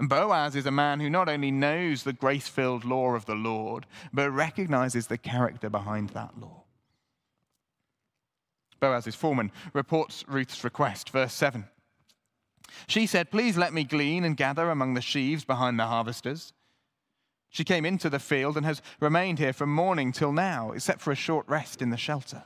And 0.00 0.08
Boaz 0.08 0.56
is 0.56 0.66
a 0.66 0.72
man 0.72 1.00
who 1.00 1.08
not 1.08 1.28
only 1.28 1.50
knows 1.50 2.02
the 2.02 2.12
grace 2.12 2.48
filled 2.48 2.84
law 2.84 3.14
of 3.14 3.26
the 3.26 3.34
Lord, 3.34 3.86
but 4.12 4.30
recognizes 4.30 5.06
the 5.06 5.18
character 5.18 5.70
behind 5.70 6.10
that 6.10 6.38
law. 6.38 6.64
Boaz's 8.80 9.14
foreman 9.14 9.52
reports 9.72 10.24
Ruth's 10.28 10.64
request, 10.64 11.10
verse 11.10 11.32
7. 11.32 11.66
She 12.86 13.06
said, 13.06 13.30
Please 13.30 13.56
let 13.56 13.72
me 13.72 13.84
glean 13.84 14.24
and 14.24 14.36
gather 14.36 14.68
among 14.68 14.94
the 14.94 15.00
sheaves 15.00 15.44
behind 15.44 15.78
the 15.78 15.86
harvesters. 15.86 16.52
She 17.48 17.62
came 17.62 17.86
into 17.86 18.10
the 18.10 18.18
field 18.18 18.56
and 18.56 18.66
has 18.66 18.82
remained 19.00 19.38
here 19.38 19.52
from 19.52 19.72
morning 19.72 20.10
till 20.10 20.32
now, 20.32 20.72
except 20.72 21.00
for 21.00 21.12
a 21.12 21.16
short 21.16 21.48
rest 21.48 21.80
in 21.80 21.90
the 21.90 21.96
shelter. 21.96 22.44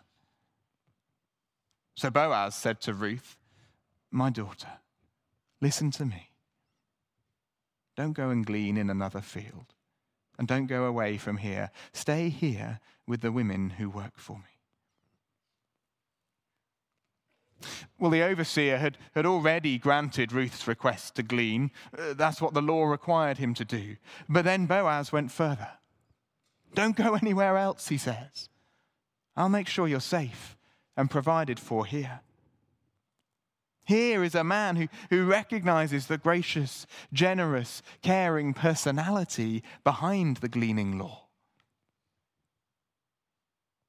So 1.97 2.11
Boaz 2.11 2.55
said 2.55 2.81
to 2.83 2.93
Ruth, 2.93 3.38
My 4.11 4.28
daughter, 4.28 4.69
listen 5.61 5.90
to 5.93 6.05
me. 6.05 6.27
Don't 7.99 8.12
go 8.12 8.31
and 8.31 8.47
glean 8.47 8.76
in 8.76 8.90
another 8.90 9.21
field. 9.21 9.75
And 10.38 10.47
don't 10.47 10.69
go 10.69 10.85
away 10.85 11.19
from 11.19 11.38
here. 11.38 11.73
Stay 11.93 12.28
here 12.28 12.78
with 13.09 13.23
the 13.23 13.33
women 13.33 13.71
who 13.71 13.90
work 13.90 14.12
for 14.14 14.37
me. 14.37 14.45
Well, 17.99 18.12
the 18.12 18.23
overseer 18.23 18.78
had, 18.78 18.99
had 19.17 19.26
already 19.26 19.78
granted 19.78 20.31
Ruth's 20.31 20.69
request 20.69 21.17
to 21.17 21.25
glean. 21.25 21.73
Uh, 21.93 22.14
that's 22.14 22.40
what 22.40 22.55
the 22.55 22.62
law 22.62 22.85
required 22.85 23.38
him 23.38 23.52
to 23.55 23.64
do. 23.64 23.97
But 24.28 24.45
then 24.45 24.67
Boaz 24.67 25.11
went 25.11 25.33
further. 25.33 25.71
Don't 26.75 26.95
go 26.95 27.17
anywhere 27.17 27.57
else, 27.57 27.88
he 27.88 27.99
says. 27.99 28.49
I'll 29.37 29.49
make 29.49 29.67
sure 29.67 29.88
you're 29.88 29.99
safe 29.99 30.57
and 30.97 31.11
provided 31.11 31.59
for 31.59 31.85
here. 31.85 32.21
Here 33.88 34.23
is 34.23 34.35
a 34.35 34.45
man 34.45 34.76
who, 34.76 34.88
who 35.09 35.25
recognizes 35.25 36.09
the 36.09 36.18
gracious, 36.18 36.87
generous, 37.11 37.83
caring 38.02 38.52
personality 38.52 39.62
behind 39.83 40.37
the 40.37 40.49
gleaning 40.50 40.99
law. 40.99 41.28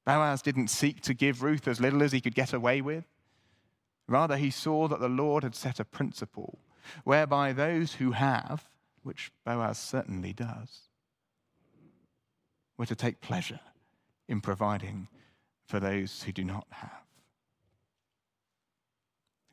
Boaz 0.06 0.40
didn't 0.40 0.68
seek 0.68 1.02
to 1.02 1.12
give 1.12 1.42
Ruth 1.42 1.68
as 1.68 1.82
little 1.82 2.02
as 2.02 2.12
he 2.12 2.22
could 2.22 2.34
get 2.34 2.54
away 2.54 2.80
with. 2.80 3.04
Rather, 4.08 4.38
he 4.38 4.50
saw 4.50 4.88
that 4.88 5.00
the 5.00 5.08
Lord 5.10 5.42
had 5.42 5.54
set 5.54 5.78
a 5.78 5.84
principle 5.84 6.60
whereby 7.04 7.52
those 7.52 7.92
who 7.92 8.12
have, 8.12 8.70
which 9.02 9.30
Boaz 9.44 9.78
certainly 9.78 10.32
does, 10.32 10.88
were 12.78 12.86
to 12.86 12.96
take 12.96 13.20
pleasure 13.20 13.60
in 14.26 14.40
providing 14.40 15.08
for 15.66 15.78
those 15.78 16.22
who 16.22 16.32
do 16.32 16.42
not 16.42 16.66
have 16.70 17.09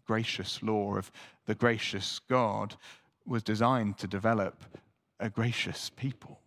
gracious 0.08 0.64
law 0.64 0.96
of 0.96 1.12
the 1.46 1.56
gracious 1.56 2.20
God 2.30 2.76
was 3.26 3.44
designed 3.44 3.98
to 4.00 4.08
develop 4.08 4.64
a 5.20 5.30
gracious 5.30 5.92
people 5.96 6.40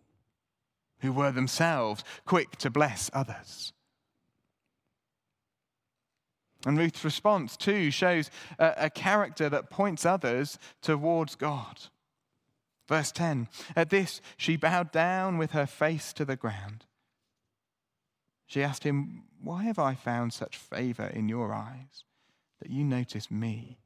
who 0.99 1.11
were 1.11 1.31
themselves 1.31 2.03
quick 2.25 2.55
to 2.57 2.69
bless 2.69 3.09
others. 3.13 3.73
And 6.65 6.77
Ruth's 6.77 7.03
response, 7.03 7.57
too, 7.57 7.89
shows 7.89 8.29
a, 8.59 8.73
a, 8.77 8.89
character 8.89 9.49
that 9.49 9.71
points 9.71 10.05
others 10.05 10.59
towards 10.81 11.33
God. 11.33 11.81
Verse 12.87 13.11
10 13.11 13.47
At 13.75 13.89
this, 13.89 14.21
she 14.37 14.57
bowed 14.57 14.91
down 14.91 15.39
with 15.39 15.51
her 15.51 15.65
face 15.65 16.13
to 16.13 16.25
the 16.25 16.35
ground. 16.35 16.85
She 18.45 18.61
asked 18.63 18.83
him, 18.83 19.23
Why 19.41 19.63
have 19.63 19.79
I 19.79 19.95
found 19.95 20.33
such 20.33 20.57
favor 20.57 21.07
in 21.07 21.29
your 21.29 21.51
eyes? 21.51 22.03
That 22.61 22.69
you 22.69 22.83
notice 22.83 23.29
me, 23.29 23.79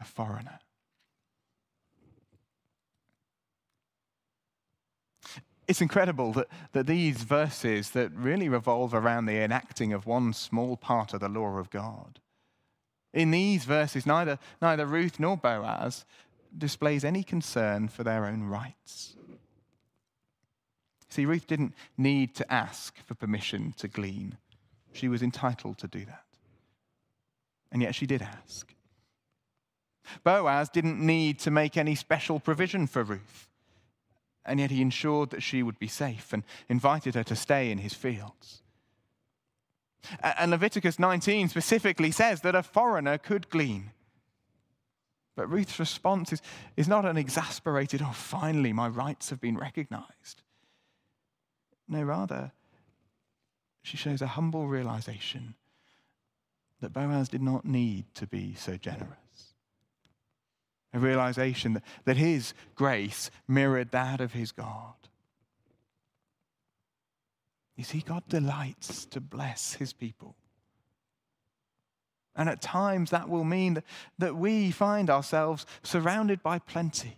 a 0.00 0.04
foreigner. 0.04 0.60
It's 5.66 5.80
incredible 5.80 6.32
that, 6.34 6.46
that 6.72 6.86
these 6.86 7.22
verses 7.22 7.90
that 7.90 8.12
really 8.12 8.48
revolve 8.48 8.94
around 8.94 9.26
the 9.26 9.42
enacting 9.42 9.92
of 9.92 10.06
one 10.06 10.32
small 10.32 10.76
part 10.76 11.12
of 11.12 11.20
the 11.20 11.28
law 11.28 11.58
of 11.58 11.70
God. 11.70 12.20
In 13.12 13.32
these 13.32 13.64
verses, 13.64 14.06
neither, 14.06 14.38
neither 14.62 14.86
Ruth 14.86 15.18
nor 15.18 15.36
Boaz 15.36 16.04
displays 16.56 17.04
any 17.04 17.24
concern 17.24 17.88
for 17.88 18.04
their 18.04 18.26
own 18.26 18.44
rights. 18.44 19.16
See, 21.08 21.24
Ruth 21.24 21.46
didn't 21.46 21.74
need 21.96 22.34
to 22.36 22.52
ask 22.52 22.94
for 23.04 23.14
permission 23.14 23.74
to 23.78 23.88
glean. 23.88 24.36
She 24.92 25.08
was 25.08 25.22
entitled 25.22 25.78
to 25.78 25.88
do 25.88 26.04
that 26.04 26.25
and 27.76 27.82
yet 27.82 27.94
she 27.94 28.06
did 28.06 28.22
ask. 28.22 28.74
Boaz 30.24 30.70
didn't 30.70 30.98
need 30.98 31.38
to 31.40 31.50
make 31.50 31.76
any 31.76 31.94
special 31.94 32.40
provision 32.40 32.86
for 32.86 33.02
Ruth, 33.02 33.50
and 34.46 34.58
yet 34.58 34.70
he 34.70 34.80
ensured 34.80 35.28
that 35.28 35.42
she 35.42 35.62
would 35.62 35.78
be 35.78 35.86
safe 35.86 36.32
and 36.32 36.42
invited 36.70 37.14
her 37.16 37.24
to 37.24 37.36
stay 37.36 37.70
in 37.70 37.76
his 37.76 37.92
fields. 37.92 38.62
And 40.22 40.52
Leviticus 40.52 40.98
19 40.98 41.50
specifically 41.50 42.10
says 42.10 42.40
that 42.40 42.54
a 42.54 42.62
foreigner 42.62 43.18
could 43.18 43.50
glean. 43.50 43.90
But 45.34 45.50
Ruth's 45.50 45.78
response 45.78 46.32
is, 46.32 46.40
is 46.78 46.88
not 46.88 47.04
an 47.04 47.18
exasperated, 47.18 48.00
oh, 48.00 48.12
finally, 48.14 48.72
my 48.72 48.88
rights 48.88 49.28
have 49.28 49.42
been 49.42 49.58
recognized. 49.58 50.40
No, 51.86 52.02
rather, 52.02 52.52
she 53.82 53.98
shows 53.98 54.22
a 54.22 54.28
humble 54.28 54.66
realization 54.66 55.56
that 56.80 56.92
Boaz 56.92 57.28
did 57.28 57.42
not 57.42 57.64
need 57.64 58.04
to 58.14 58.26
be 58.26 58.54
so 58.54 58.76
generous. 58.76 59.10
A 60.92 60.98
realization 60.98 61.74
that, 61.74 61.82
that 62.04 62.16
his 62.16 62.54
grace 62.74 63.30
mirrored 63.48 63.90
that 63.90 64.20
of 64.20 64.32
his 64.32 64.52
God. 64.52 64.94
You 67.76 67.84
see, 67.84 68.00
God 68.00 68.22
delights 68.28 69.04
to 69.06 69.20
bless 69.20 69.74
his 69.74 69.92
people. 69.92 70.34
And 72.34 72.48
at 72.48 72.60
times 72.60 73.10
that 73.10 73.28
will 73.28 73.44
mean 73.44 73.74
that, 73.74 73.84
that 74.18 74.36
we 74.36 74.70
find 74.70 75.08
ourselves 75.08 75.66
surrounded 75.82 76.42
by 76.42 76.58
plenty, 76.58 77.16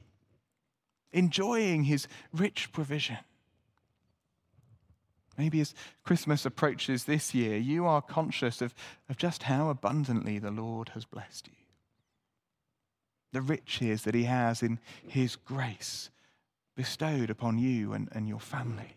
enjoying 1.13 1.85
his 1.85 2.07
rich 2.33 2.71
provision. 2.73 3.19
Maybe 5.39 5.61
as 5.61 5.73
Christmas 6.05 6.45
approaches 6.45 7.05
this 7.05 7.33
year, 7.33 7.57
you 7.57 7.87
are 7.87 8.03
conscious 8.03 8.61
of, 8.61 8.75
of 9.09 9.17
just 9.17 9.45
how 9.45 9.71
abundantly 9.71 10.41
the 10.41 10.51
Lord 10.51 10.91
has 10.91 11.05
blessed 11.05 11.47
you. 11.47 11.55
The 13.33 13.41
riches 13.41 14.03
that 14.03 14.15
he 14.15 14.25
has 14.25 14.63
in 14.63 14.81
his 15.07 15.37
grace 15.37 16.11
bestowed 16.75 17.31
upon 17.31 17.59
you 17.59 17.93
and, 17.93 18.09
and 18.13 18.29
your 18.29 18.41
family. 18.41 18.97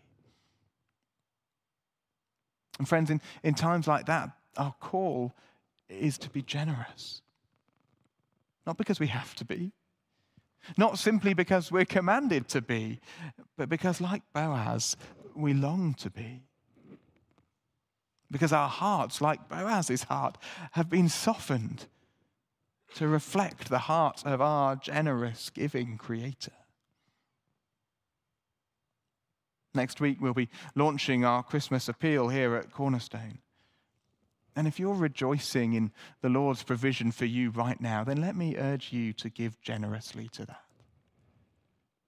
And 2.78 2.88
friends, 2.88 3.10
in, 3.10 3.20
in 3.44 3.54
times 3.54 3.86
like 3.86 4.06
that, 4.06 4.30
our 4.56 4.74
call 4.80 5.32
is 5.88 6.18
to 6.18 6.30
be 6.30 6.42
generous. 6.42 7.22
Not 8.66 8.76
because 8.76 8.98
we 8.98 9.08
have 9.08 9.34
to 9.36 9.44
be, 9.44 9.70
not 10.76 10.98
simply 10.98 11.34
because 11.34 11.70
we're 11.70 11.84
commanded 11.84 12.48
to 12.48 12.60
be, 12.60 13.00
but 13.56 13.68
because, 13.68 14.00
like 14.00 14.22
Boaz, 14.32 14.96
we 15.36 15.54
long 15.54 15.94
to 15.94 16.10
be. 16.10 16.42
Because 18.30 18.52
our 18.52 18.68
hearts, 18.68 19.20
like 19.20 19.48
Boaz's 19.48 20.04
heart, 20.04 20.38
have 20.72 20.88
been 20.88 21.08
softened 21.08 21.86
to 22.94 23.08
reflect 23.08 23.68
the 23.68 23.78
heart 23.78 24.22
of 24.24 24.40
our 24.40 24.76
generous, 24.76 25.50
giving 25.50 25.98
Creator. 25.98 26.52
Next 29.74 30.00
week, 30.00 30.18
we'll 30.20 30.34
be 30.34 30.50
launching 30.74 31.24
our 31.24 31.42
Christmas 31.42 31.88
appeal 31.88 32.28
here 32.28 32.54
at 32.56 32.70
Cornerstone. 32.70 33.38
And 34.54 34.66
if 34.66 34.78
you're 34.78 34.94
rejoicing 34.94 35.72
in 35.72 35.92
the 36.20 36.28
Lord's 36.28 36.62
provision 36.62 37.10
for 37.10 37.24
you 37.24 37.50
right 37.50 37.80
now, 37.80 38.04
then 38.04 38.20
let 38.20 38.36
me 38.36 38.56
urge 38.58 38.92
you 38.92 39.14
to 39.14 39.30
give 39.30 39.60
generously 39.62 40.28
to 40.32 40.44
that. 40.44 40.64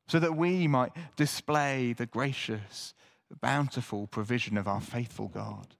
So 0.06 0.18
that 0.18 0.36
we 0.36 0.68
might 0.68 0.92
display 1.16 1.94
the 1.94 2.04
gracious, 2.04 2.92
bountiful 3.34 4.06
provision 4.06 4.56
of 4.56 4.68
our 4.68 4.80
faithful 4.80 5.28
God, 5.28 5.74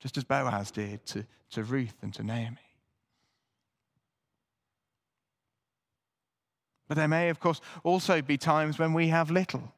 just 0.00 0.16
as 0.16 0.24
Boaz 0.24 0.70
did 0.70 1.04
to, 1.06 1.26
to 1.50 1.64
Ruth 1.64 1.94
and 2.02 2.12
to 2.14 2.22
Naomi. 2.22 2.56
But 6.88 6.96
there 6.96 7.08
may, 7.08 7.28
of 7.28 7.38
course, 7.38 7.60
also 7.84 8.22
be 8.22 8.38
times 8.38 8.78
when 8.78 8.94
we 8.94 9.08
have 9.08 9.30
little 9.30 9.74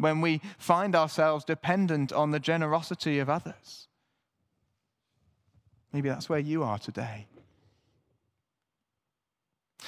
when 0.00 0.20
we 0.20 0.40
find 0.58 0.94
ourselves 0.94 1.44
dependent 1.44 2.12
on 2.12 2.30
the 2.30 2.40
generosity 2.40 3.18
of 3.18 3.28
others. 3.28 3.88
Maybe 5.92 6.08
that's 6.08 6.28
where 6.28 6.38
you 6.38 6.62
are 6.62 6.78
today. 6.78 7.26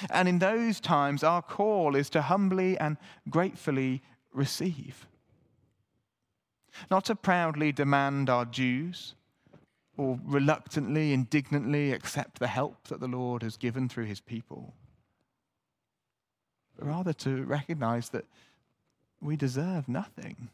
And 0.09 0.27
in 0.27 0.39
those 0.39 0.79
times, 0.79 1.23
our 1.23 1.41
call 1.41 1.95
is 1.95 2.09
to 2.11 2.23
humbly 2.23 2.77
and 2.77 2.97
gratefully 3.29 4.01
receive. 4.33 5.05
Not 6.89 7.05
to 7.05 7.15
proudly 7.15 7.71
demand 7.71 8.29
our 8.29 8.45
dues 8.45 9.15
or 9.97 10.19
reluctantly, 10.23 11.13
indignantly 11.13 11.91
accept 11.91 12.39
the 12.39 12.47
help 12.47 12.87
that 12.87 12.99
the 12.99 13.07
Lord 13.07 13.43
has 13.43 13.57
given 13.57 13.89
through 13.89 14.05
his 14.05 14.19
people, 14.19 14.73
but 16.77 16.87
rather 16.87 17.13
to 17.13 17.43
recognize 17.43 18.09
that 18.09 18.25
we 19.21 19.35
deserve 19.35 19.87
nothing. 19.87 20.49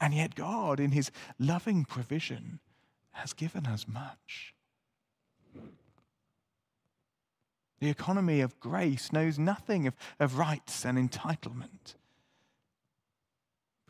And 0.00 0.14
yet, 0.14 0.34
God, 0.34 0.80
in 0.80 0.90
His 0.90 1.10
loving 1.38 1.84
provision, 1.84 2.58
has 3.12 3.32
given 3.32 3.66
us 3.66 3.86
much. 3.86 4.54
The 7.80 7.90
economy 7.90 8.40
of 8.40 8.58
grace 8.60 9.12
knows 9.12 9.38
nothing 9.38 9.86
of, 9.86 9.94
of 10.18 10.38
rights 10.38 10.84
and 10.84 10.96
entitlement, 10.96 11.94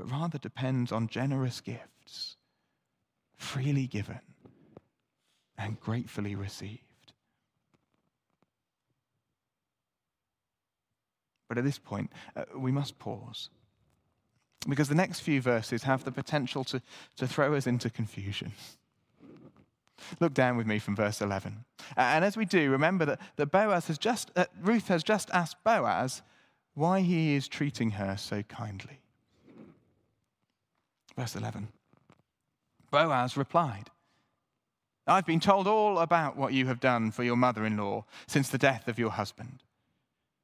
but 0.03 0.11
rather 0.11 0.39
depends 0.39 0.91
on 0.91 1.07
generous 1.07 1.61
gifts, 1.61 2.37
freely 3.37 3.87
given 3.87 4.19
and 5.57 5.79
gratefully 5.79 6.35
received. 6.35 7.13
But 11.49 11.59
at 11.59 11.63
this 11.63 11.79
point, 11.79 12.11
uh, 12.35 12.47
we 12.57 12.73
must 12.73 12.99
pause. 12.99 13.51
Because 14.69 14.89
the 14.89 14.97
next 14.97 15.21
few 15.21 15.41
verses 15.41 15.85
have 15.85 16.03
the 16.03 16.11
potential 16.11 16.65
to, 16.65 16.83
to 17.17 17.29
throw 17.29 17.55
us 17.55 17.69
into 17.69 17.89
confusion. 17.89 18.51
Look 20.19 20.35
down 20.35 20.57
with 20.57 20.67
me 20.67 20.81
from 20.81 20.97
verse 20.97 21.21
11. 21.21 21.65
And 21.97 22.25
as 22.25 22.37
we 22.37 22.45
do, 22.45 22.71
remember 22.71 23.05
that, 23.05 23.21
that 23.37 23.53
Boaz 23.53 23.87
has 23.87 23.99
just, 23.99 24.33
uh, 24.35 24.47
Ruth 24.61 24.89
has 24.89 25.05
just 25.05 25.31
asked 25.31 25.63
Boaz 25.63 26.23
why 26.75 27.03
he 27.03 27.37
is 27.37 27.47
treating 27.47 27.93
her 27.93 28.17
so 28.17 28.43
kindly. 28.43 29.02
Verse 31.17 31.37
11. 31.37 31.69
Boaz 32.91 33.37
replied, 33.37 33.91
I've 35.07 35.27
been 35.27 35.41
told 35.41 35.67
all 35.67 35.99
about 35.99 36.37
what 36.37 36.53
you 36.53 36.67
have 36.67 36.81
done 36.81 37.11
for 37.11 37.25
your 37.25 37.37
mother 37.37 37.65
in 37.65 37.77
law 37.77 38.05
since 38.27 38.49
the 38.49 38.59
death 38.59 38.87
of 38.87 38.99
your 38.99 39.11
husband 39.11 39.63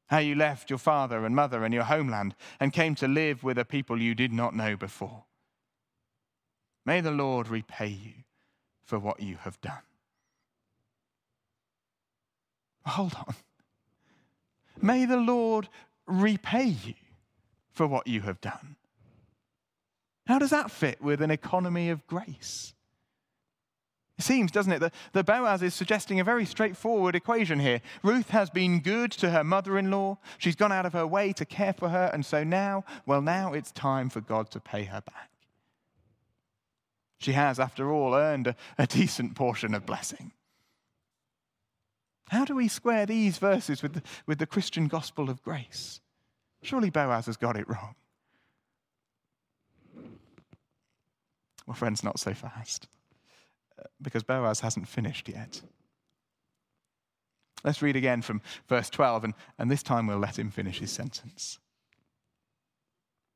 how 0.09 0.19
you 0.19 0.35
left 0.35 0.71
your 0.71 0.79
father 0.79 1.25
and 1.25 1.37
mother 1.37 1.65
and 1.65 1.73
your 1.73 1.85
homeland 1.85 2.35
and 2.59 2.73
came 2.73 2.95
to 2.97 3.07
live 3.07 3.45
with 3.45 3.59
a 3.59 3.65
people 3.65 4.01
you 4.01 4.15
did 4.15 4.33
not 4.33 4.57
know 4.57 4.77
before. 4.77 5.25
May 6.85 7.01
the 7.01 7.11
Lord 7.11 7.49
repay 7.49 7.89
you 7.89 8.25
for 8.83 8.99
what 8.99 9.21
you 9.21 9.37
have 9.43 9.61
done. 9.61 9.83
Hold 12.87 13.15
on. 13.15 13.35
May 14.81 15.05
the 15.05 15.19
Lord 15.19 15.69
repay 16.07 16.65
you 16.65 16.95
for 17.71 17.87
what 17.87 18.07
you 18.07 18.23
have 18.23 18.41
done. 18.41 18.77
How 20.29 20.38
does 20.38 20.51
that 20.51 20.71
fit 20.71 21.01
with 21.01 21.23
an 21.23 21.31
economy 21.31 21.88
of 21.88 22.07
grace? 22.07 22.75
It 24.19 24.25
seems, 24.25 24.51
doesn't 24.51 24.73
it, 24.73 24.81
that, 24.81 24.93
that 25.14 25.25
Boaz 25.25 25.62
is 25.62 25.73
suggesting 25.73 26.21
a 26.21 26.25
very 26.25 26.45
straightforward 26.45 27.14
equation 27.14 27.61
here. 27.61 27.81
Ruth 28.03 28.29
has 28.29 28.51
been 28.51 28.81
good 28.81 29.11
to 29.12 29.31
her 29.31 29.43
mother 29.43 29.79
in 29.79 29.91
law. 29.91 30.19
She's 30.37 30.55
gone 30.55 30.71
out 30.71 30.85
of 30.85 30.93
her 30.93 31.07
way 31.07 31.33
to 31.33 31.47
care 31.47 31.73
for 31.73 31.88
her. 31.88 32.11
And 32.12 32.27
so 32.27 32.45
now, 32.45 32.85
well, 33.07 33.23
now 33.23 33.55
it's 33.55 33.73
time 33.73 34.11
for 34.11 34.21
God 34.21 34.51
to 34.51 34.61
pay 34.61 34.85
her 34.85 35.01
back. 35.01 35.31
She 37.21 37.33
has, 37.33 37.59
after 37.59 37.91
all, 37.91 38.14
earned 38.14 38.49
a, 38.49 38.57
a 38.77 38.87
decent 38.87 39.35
portion 39.35 39.73
of 39.73 39.87
blessing. 39.87 40.33
How 42.29 42.45
do 42.45 42.55
we 42.55 42.69
square 42.69 43.07
these 43.07 43.38
verses 43.38 43.83
with 43.83 43.95
the, 43.95 44.03
with 44.27 44.38
the 44.38 44.47
Christian 44.47 44.88
gospel 44.88 45.31
of 45.31 45.43
grace? 45.43 46.03
Surely 46.61 46.91
Boaz 46.91 47.25
has 47.25 47.38
got 47.38 47.57
it 47.57 47.67
wrong. 47.67 47.95
Well, 51.69 51.75
friends, 51.75 52.03
not 52.03 52.19
so 52.19 52.33
fast 52.33 52.89
uh, 53.79 53.83
because 54.01 54.23
Boaz 54.23 54.61
hasn't 54.61 54.89
finished 54.89 55.29
yet. 55.29 55.61
Let's 57.63 57.83
read 57.83 57.95
again 57.95 58.23
from 58.23 58.41
verse 58.69 58.89
12, 58.89 59.25
and, 59.25 59.35
and 59.59 59.71
this 59.71 59.83
time 59.83 60.07
we'll 60.07 60.17
let 60.17 60.39
him 60.39 60.51
finish 60.51 60.79
his 60.79 60.91
sentence. 60.91 61.59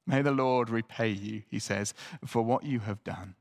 May 0.06 0.22
the 0.22 0.30
Lord 0.30 0.70
repay 0.70 1.10
you, 1.10 1.42
he 1.50 1.58
says, 1.58 1.92
for 2.24 2.42
what 2.42 2.64
you 2.64 2.78
have 2.80 3.04
done. 3.04 3.34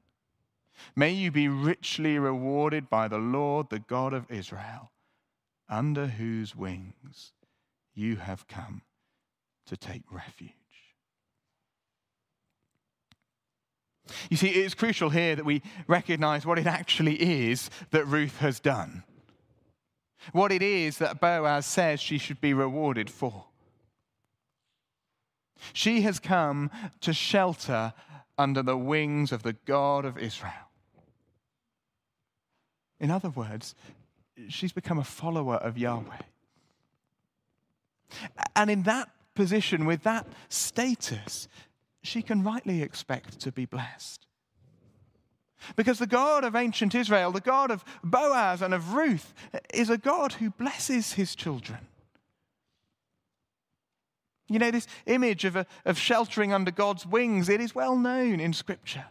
May 0.94 1.12
you 1.12 1.32
be 1.32 1.48
richly 1.48 2.20
rewarded 2.20 2.90
by 2.90 3.08
the 3.08 3.18
Lord, 3.18 3.70
the 3.70 3.80
God 3.80 4.14
of 4.14 4.30
Israel, 4.30 4.92
under 5.70 6.08
whose 6.08 6.54
wings 6.54 7.32
you 7.94 8.18
have 8.18 8.46
come 8.50 8.82
to 9.68 9.78
take 9.78 10.04
refuge. 10.12 10.61
You 14.30 14.38
see, 14.38 14.50
it's 14.50 14.74
crucial 14.74 15.10
here 15.10 15.36
that 15.36 15.46
we 15.46 15.62
recognize 15.88 16.46
what 16.46 16.60
it 16.60 16.68
actually 16.68 17.50
is 17.50 17.70
that 17.92 18.06
Ruth 18.06 18.38
has 18.38 18.60
done. 18.60 19.04
What 20.32 20.52
it 20.52 20.62
is 20.62 20.98
that 21.00 21.20
Boaz 21.20 21.66
says 21.66 22.00
she 22.00 22.18
should 22.18 22.42
be 22.42 22.54
rewarded 22.54 23.10
for. 23.10 23.46
She 25.74 26.02
has 26.02 26.20
come 26.20 26.70
to 27.02 27.14
shelter 27.14 27.94
under 28.38 28.64
the 28.64 28.78
wings 28.78 29.32
of 29.32 29.44
the 29.44 29.54
God 29.66 30.06
of 30.06 30.18
Israel. 30.18 30.54
In 33.00 33.12
other 33.12 33.30
words, 33.30 33.76
she's 34.48 34.72
become 34.72 35.00
a 35.00 35.04
follower 35.04 35.56
of 35.56 35.78
Yahweh. 35.78 36.22
And 38.56 38.70
in 38.70 38.84
that 38.84 39.10
position, 39.36 39.86
with 39.86 40.04
that 40.04 40.28
status, 40.50 41.48
she 42.02 42.22
can 42.22 42.44
rightly 42.44 42.82
expect 42.82 43.40
to 43.40 43.52
be 43.52 43.66
blessed. 43.66 44.26
Because 45.76 46.00
the 46.00 46.08
God 46.08 46.44
of 46.44 46.56
ancient 46.56 46.96
Israel, 46.96 47.32
the 47.32 47.40
God 47.40 47.70
of 47.70 47.86
Boaz 48.04 48.62
and 48.62 48.74
of 48.74 48.94
Ruth, 48.94 49.34
is 49.74 49.90
a 49.90 49.98
God 49.98 50.34
who 50.34 50.50
blesses 50.50 51.14
his 51.14 51.36
children. 51.36 51.80
You 54.50 54.60
know, 54.60 54.72
this 54.72 54.88
image 55.06 55.46
of, 55.46 55.56
a, 55.56 55.66
of 55.86 55.98
sheltering 55.98 56.52
under 56.52 56.72
God's 56.72 57.06
wings, 57.06 57.48
it 57.48 57.62
is 57.62 57.76
well 57.76 57.96
known 57.96 58.40
in 58.40 58.54
Scripture. 58.54 59.06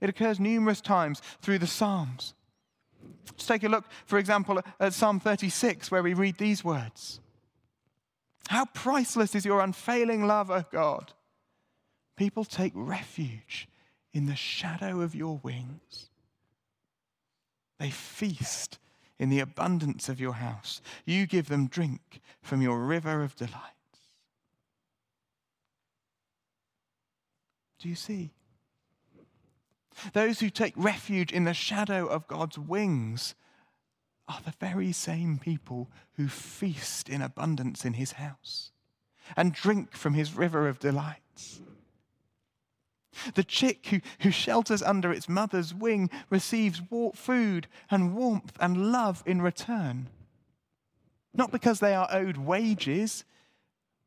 It 0.00 0.08
occurs 0.08 0.40
numerous 0.40 0.80
times 0.80 1.22
through 1.40 1.58
the 1.58 1.66
Psalms. 1.66 2.34
Let's 3.30 3.46
take 3.46 3.64
a 3.64 3.68
look, 3.68 3.84
for 4.06 4.18
example, 4.18 4.60
at 4.80 4.92
Psalm 4.92 5.20
36, 5.20 5.90
where 5.90 6.02
we 6.02 6.14
read 6.14 6.38
these 6.38 6.64
words 6.64 7.20
How 8.48 8.64
priceless 8.64 9.34
is 9.34 9.44
your 9.44 9.60
unfailing 9.60 10.26
love, 10.26 10.50
O 10.50 10.64
God! 10.72 11.12
People 12.16 12.44
take 12.44 12.72
refuge 12.74 13.68
in 14.12 14.26
the 14.26 14.36
shadow 14.36 15.00
of 15.00 15.14
your 15.14 15.40
wings. 15.42 16.10
They 17.78 17.90
feast 17.90 18.78
in 19.18 19.30
the 19.30 19.40
abundance 19.40 20.08
of 20.08 20.20
your 20.20 20.34
house. 20.34 20.80
You 21.04 21.26
give 21.26 21.48
them 21.48 21.66
drink 21.66 22.20
from 22.42 22.62
your 22.62 22.86
river 22.86 23.22
of 23.22 23.34
delights. 23.34 23.64
Do 27.78 27.88
you 27.88 27.94
see? 27.94 28.30
Those 30.12 30.40
who 30.40 30.50
take 30.50 30.74
refuge 30.76 31.32
in 31.32 31.44
the 31.44 31.54
shadow 31.54 32.06
of 32.06 32.26
God's 32.26 32.58
wings 32.58 33.34
are 34.26 34.40
the 34.44 34.54
very 34.58 34.92
same 34.92 35.38
people 35.38 35.90
who 36.14 36.28
feast 36.28 37.08
in 37.08 37.20
abundance 37.20 37.84
in 37.84 37.94
his 37.94 38.12
house 38.12 38.72
and 39.36 39.52
drink 39.52 39.92
from 39.92 40.14
his 40.14 40.34
river 40.34 40.66
of 40.66 40.78
delights. 40.78 41.60
The 43.34 43.44
chick 43.44 43.86
who, 43.86 44.00
who 44.20 44.30
shelters 44.30 44.82
under 44.82 45.12
its 45.12 45.28
mother's 45.28 45.74
wing 45.74 46.10
receives 46.30 46.82
food 47.14 47.66
and 47.90 48.14
warmth 48.14 48.56
and 48.60 48.92
love 48.92 49.22
in 49.26 49.42
return. 49.42 50.08
Not 51.32 51.50
because 51.50 51.80
they 51.80 51.94
are 51.94 52.08
owed 52.10 52.36
wages, 52.36 53.24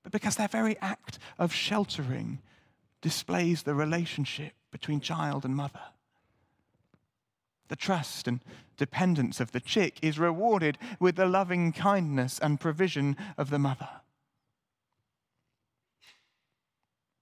but 0.04 0.12
because 0.12 0.36
their 0.36 0.48
very 0.48 0.78
act 0.80 1.20
of 1.38 1.54
sheltering 1.54 2.40
displays 3.02 3.64
the 3.64 3.76
relationship 3.76 4.54
between 4.72 5.02
child 5.02 5.46
and 5.46 5.56
mother. 5.56 5.82
The 7.68 7.76
trust 7.76 8.28
and 8.28 8.40
dependence 8.78 9.40
of 9.40 9.52
the 9.52 9.60
chick 9.60 10.00
is 10.02 10.18
rewarded 10.18 10.78
with 11.00 11.16
the 11.16 11.26
loving 11.26 11.74
kindness 11.74 12.40
and 12.40 12.60
provision 12.60 13.18
of 13.38 13.50
the 13.50 13.60
mother. 13.60 13.90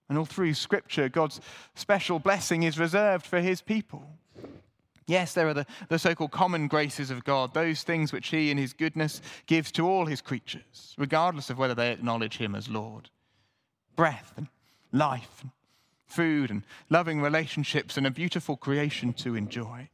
And 0.08 0.18
all 0.18 0.26
through 0.26 0.54
Scripture, 0.54 1.10
God's 1.10 1.42
special 1.74 2.20
blessing 2.20 2.64
is 2.64 2.78
reserved 2.78 3.26
for 3.26 3.40
his 3.40 3.62
people. 3.62 4.08
Yes, 5.08 5.34
there 5.34 5.48
are 5.48 5.54
the, 5.54 5.66
the 5.90 6.00
so 6.00 6.16
called 6.16 6.32
common 6.32 6.68
graces 6.68 7.12
of 7.12 7.24
God, 7.24 7.54
those 7.54 7.84
things 7.84 8.12
which 8.12 8.30
he 8.30 8.50
in 8.50 8.58
his 8.58 8.74
goodness 8.74 9.22
gives 9.46 9.72
to 9.74 9.88
all 9.88 10.06
his 10.06 10.22
creatures, 10.22 10.96
regardless 10.98 11.50
of 11.50 11.58
whether 11.58 11.76
they 11.76 11.92
acknowledge 11.92 12.38
him 12.38 12.56
as 12.56 12.70
Lord. 12.70 13.10
Breath 13.96 14.34
and 14.36 14.48
life, 14.92 15.42
and 15.42 15.52
food 16.08 16.50
and 16.50 16.64
loving 16.90 17.22
relationships, 17.22 17.98
and 17.98 18.08
a 18.08 18.12
beautiful 18.12 18.58
creation 18.58 19.14
to 19.14 19.36
enjoy. 19.36 19.90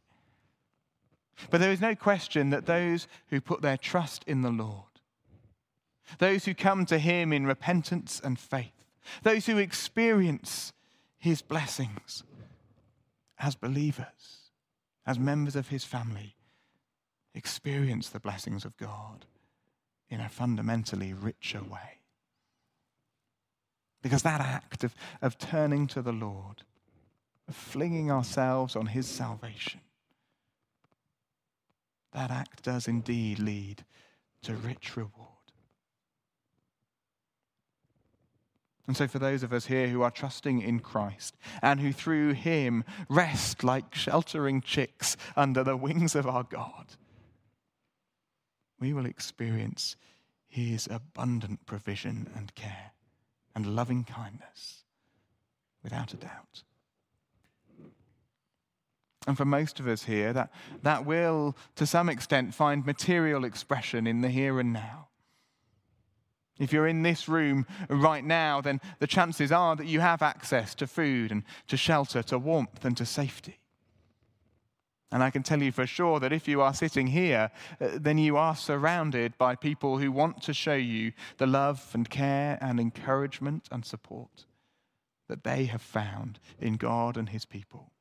But 1.49 1.59
there 1.59 1.71
is 1.71 1.81
no 1.81 1.95
question 1.95 2.51
that 2.51 2.65
those 2.65 3.07
who 3.29 3.41
put 3.41 3.61
their 3.61 3.77
trust 3.77 4.23
in 4.27 4.41
the 4.41 4.51
Lord, 4.51 4.85
those 6.19 6.45
who 6.45 6.53
come 6.53 6.85
to 6.85 6.99
him 6.99 7.33
in 7.33 7.45
repentance 7.45 8.21
and 8.23 8.39
faith, 8.39 8.80
those 9.23 9.45
who 9.45 9.57
experience 9.57 10.73
his 11.17 11.41
blessings 11.41 12.23
as 13.39 13.55
believers, 13.55 14.51
as 15.05 15.17
members 15.17 15.55
of 15.55 15.69
his 15.69 15.83
family, 15.83 16.35
experience 17.33 18.09
the 18.09 18.19
blessings 18.19 18.65
of 18.65 18.77
God 18.77 19.25
in 20.09 20.19
a 20.19 20.29
fundamentally 20.29 21.13
richer 21.13 21.61
way. 21.63 21.99
Because 24.01 24.23
that 24.23 24.41
act 24.41 24.83
of, 24.83 24.95
of 25.21 25.37
turning 25.37 25.87
to 25.87 26.01
the 26.01 26.11
Lord, 26.11 26.63
of 27.47 27.55
flinging 27.55 28.11
ourselves 28.11 28.75
on 28.75 28.87
his 28.87 29.07
salvation, 29.07 29.81
that 32.13 32.31
act 32.31 32.63
does 32.63 32.87
indeed 32.87 33.39
lead 33.39 33.85
to 34.43 34.55
rich 34.55 34.97
reward. 34.97 35.30
And 38.87 38.97
so, 38.97 39.07
for 39.07 39.19
those 39.19 39.43
of 39.43 39.53
us 39.53 39.67
here 39.67 39.87
who 39.87 40.01
are 40.01 40.11
trusting 40.11 40.61
in 40.61 40.79
Christ 40.79 41.37
and 41.61 41.79
who 41.79 41.93
through 41.93 42.33
Him 42.33 42.83
rest 43.09 43.63
like 43.63 43.93
sheltering 43.93 44.61
chicks 44.61 45.15
under 45.35 45.63
the 45.63 45.77
wings 45.77 46.15
of 46.15 46.27
our 46.27 46.43
God, 46.43 46.87
we 48.79 48.93
will 48.93 49.05
experience 49.05 49.95
His 50.47 50.87
abundant 50.89 51.65
provision 51.65 52.29
and 52.35 52.53
care 52.55 52.91
and 53.55 53.75
loving 53.75 54.03
kindness 54.03 54.83
without 55.83 56.13
a 56.13 56.17
doubt. 56.17 56.63
And 59.27 59.37
for 59.37 59.45
most 59.45 59.79
of 59.79 59.87
us 59.87 60.03
here, 60.03 60.33
that, 60.33 60.51
that 60.81 61.05
will, 61.05 61.55
to 61.75 61.85
some 61.85 62.09
extent, 62.09 62.55
find 62.55 62.85
material 62.85 63.45
expression 63.45 64.07
in 64.07 64.21
the 64.21 64.29
here 64.29 64.59
and 64.59 64.73
now. 64.73 65.09
If 66.59 66.71
you're 66.71 66.87
in 66.87 67.01
this 67.01 67.27
room 67.27 67.65
right 67.89 68.23
now, 68.23 68.61
then 68.61 68.81
the 68.99 69.07
chances 69.07 69.51
are 69.51 69.75
that 69.75 69.87
you 69.87 69.99
have 69.99 70.21
access 70.21 70.75
to 70.75 70.87
food 70.87 71.31
and 71.31 71.43
to 71.67 71.77
shelter, 71.77 72.21
to 72.23 72.37
warmth 72.37 72.85
and 72.85 72.95
to 72.97 73.05
safety. 73.05 73.57
And 75.11 75.21
I 75.21 75.29
can 75.29 75.43
tell 75.43 75.61
you 75.61 75.73
for 75.73 75.85
sure 75.85 76.19
that 76.21 76.31
if 76.31 76.47
you 76.47 76.61
are 76.61 76.73
sitting 76.73 77.07
here, 77.07 77.51
uh, 77.81 77.89
then 77.95 78.17
you 78.17 78.37
are 78.37 78.55
surrounded 78.55 79.37
by 79.37 79.55
people 79.55 79.97
who 79.97 80.11
want 80.11 80.41
to 80.43 80.53
show 80.53 80.75
you 80.75 81.11
the 81.37 81.47
love 81.47 81.89
and 81.93 82.09
care 82.09 82.57
and 82.61 82.79
encouragement 82.79 83.67
and 83.71 83.85
support 83.85 84.45
that 85.27 85.43
they 85.43 85.65
have 85.65 85.81
found 85.81 86.39
in 86.59 86.77
God 86.77 87.17
and 87.17 87.29
His 87.29 87.45
people. 87.45 87.91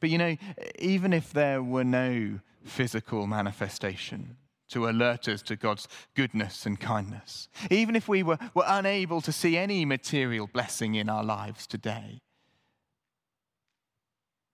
But 0.00 0.10
you 0.10 0.18
know, 0.18 0.36
even 0.78 1.12
if 1.12 1.32
there 1.32 1.62
were 1.62 1.84
no 1.84 2.38
physical 2.62 3.26
manifestation, 3.26 4.36
to 4.68 4.88
alert 4.88 5.28
us 5.28 5.42
to 5.42 5.56
God's 5.56 5.88
goodness 6.14 6.66
and 6.66 6.78
kindness. 6.78 7.48
Even 7.70 7.96
if 7.96 8.08
we 8.08 8.22
were, 8.22 8.38
were 8.54 8.64
unable 8.66 9.20
to 9.22 9.32
see 9.32 9.56
any 9.56 9.84
material 9.84 10.46
blessing 10.46 10.94
in 10.94 11.08
our 11.08 11.24
lives 11.24 11.66
today, 11.66 12.20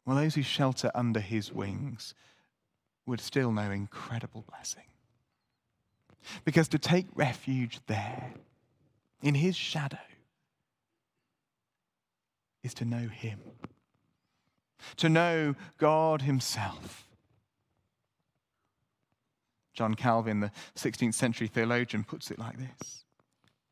well, 0.07 0.17
those 0.17 0.35
who 0.35 0.43
shelter 0.43 0.91
under 0.95 1.21
his 1.21 1.53
wings 1.53 2.15
would 3.07 3.21
still 3.21 3.53
know 3.53 3.71
incredible 3.71 4.45
blessing. 4.49 4.85
Because 6.45 6.69
to 6.69 6.79
take 6.79 7.07
refuge 7.15 7.81
there, 7.87 8.33
in 9.23 9.35
his 9.35 9.57
shadow, 9.57 9.99
is 12.63 12.75
to 12.75 12.85
know 12.85 13.09
him, 13.09 13.41
to 14.97 15.09
know 15.09 15.55
God 15.79 16.23
himself 16.23 17.04
John 19.75 19.95
Calvin, 19.95 20.41
the 20.41 20.53
16th 20.77 21.15
century 21.15 21.49
theologian, 21.49 22.05
puts 22.05 22.31
it 22.31 22.39
like 22.39 22.57
this. 22.59 23.05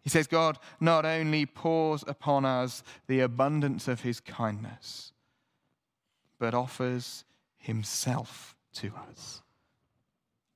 He 0.02 0.10
says, 0.10 0.26
God 0.26 0.58
not 0.80 1.04
only 1.04 1.46
pours 1.46 2.04
upon 2.06 2.44
us 2.44 2.82
the 3.06 3.20
abundance 3.20 3.86
of 3.86 4.00
his 4.00 4.20
kindness, 4.20 5.12
but 6.38 6.54
offers 6.54 7.24
himself 7.56 8.56
to 8.74 8.92
us 9.08 9.42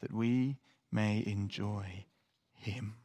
that 0.00 0.12
we 0.12 0.56
may 0.90 1.22
enjoy 1.24 2.06
him. 2.54 2.96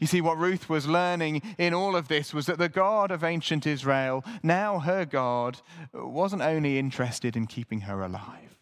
You 0.00 0.08
see, 0.08 0.20
what 0.20 0.36
Ruth 0.38 0.68
was 0.68 0.88
learning 0.88 1.42
in 1.56 1.72
all 1.72 1.94
of 1.94 2.08
this 2.08 2.34
was 2.34 2.46
that 2.46 2.58
the 2.58 2.68
God 2.68 3.12
of 3.12 3.22
ancient 3.22 3.66
Israel, 3.66 4.24
now 4.42 4.80
her 4.80 5.04
God, 5.04 5.60
wasn't 5.92 6.42
only 6.42 6.78
interested 6.78 7.36
in 7.36 7.46
keeping 7.46 7.82
her 7.82 8.02
alive 8.02 8.54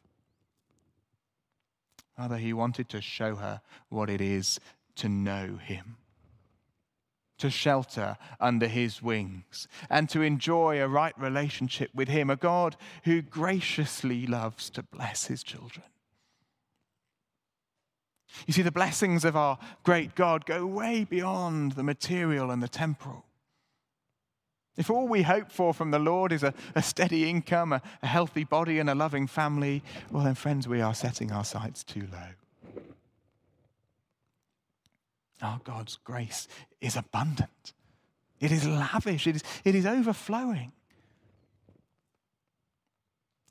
Rather, 2.18 2.37
he 2.37 2.53
wanted 2.53 2.88
to 2.90 3.01
show 3.01 3.37
her 3.37 3.61
what 3.88 4.11
it 4.11 4.20
is 4.20 4.61
to 4.96 5.09
know 5.09 5.57
him, 5.57 5.96
to 7.38 7.51
shelter 7.51 8.16
under 8.38 8.68
his 8.68 9.03
wings, 9.03 9.66
and 9.88 10.09
to 10.11 10.20
enjoy 10.22 10.81
a 10.81 10.88
right 10.88 11.18
relationship 11.18 11.90
with 11.94 12.09
him, 12.09 12.29
a 12.29 12.37
God 12.37 12.77
who 13.05 13.22
graciously 13.22 14.27
loves 14.27 14.68
to 14.70 14.83
bless 14.83 15.27
his 15.27 15.42
children. 15.42 15.85
You 18.46 18.53
see, 18.53 18.62
the 18.62 18.72
blessings 18.72 19.25
of 19.25 19.37
our 19.37 19.59
great 19.83 20.14
God 20.14 20.46
go 20.46 20.66
way 20.66 21.05
beyond 21.05 21.72
the 21.72 21.83
material 21.83 22.51
and 22.51 22.62
the 22.62 22.68
temporal. 22.68 23.25
If 24.76 24.88
all 24.88 25.06
we 25.06 25.22
hope 25.22 25.52
for 25.52 25.74
from 25.74 25.90
the 25.90 25.98
Lord 25.98 26.32
is 26.32 26.42
a, 26.42 26.54
a 26.74 26.82
steady 26.82 27.28
income, 27.28 27.74
a, 27.74 27.82
a 28.02 28.06
healthy 28.06 28.44
body, 28.44 28.78
and 28.78 28.88
a 28.88 28.94
loving 28.94 29.26
family, 29.26 29.82
well, 30.11 30.24
then, 30.24 30.35
friends, 30.35 30.66
we 30.66 30.80
are 30.80 30.94
setting 30.94 31.30
our 31.30 31.44
sights 31.44 31.85
too 31.85 32.08
low. 32.11 32.85
Our 35.42 35.61
God's 35.64 35.98
grace 36.04 36.48
is 36.80 36.96
abundant, 36.96 37.74
it 38.40 38.50
is 38.50 38.66
lavish, 38.66 39.26
it 39.26 39.37
is, 39.37 39.42
it 39.64 39.74
is 39.74 39.85
overflowing. 39.85 40.72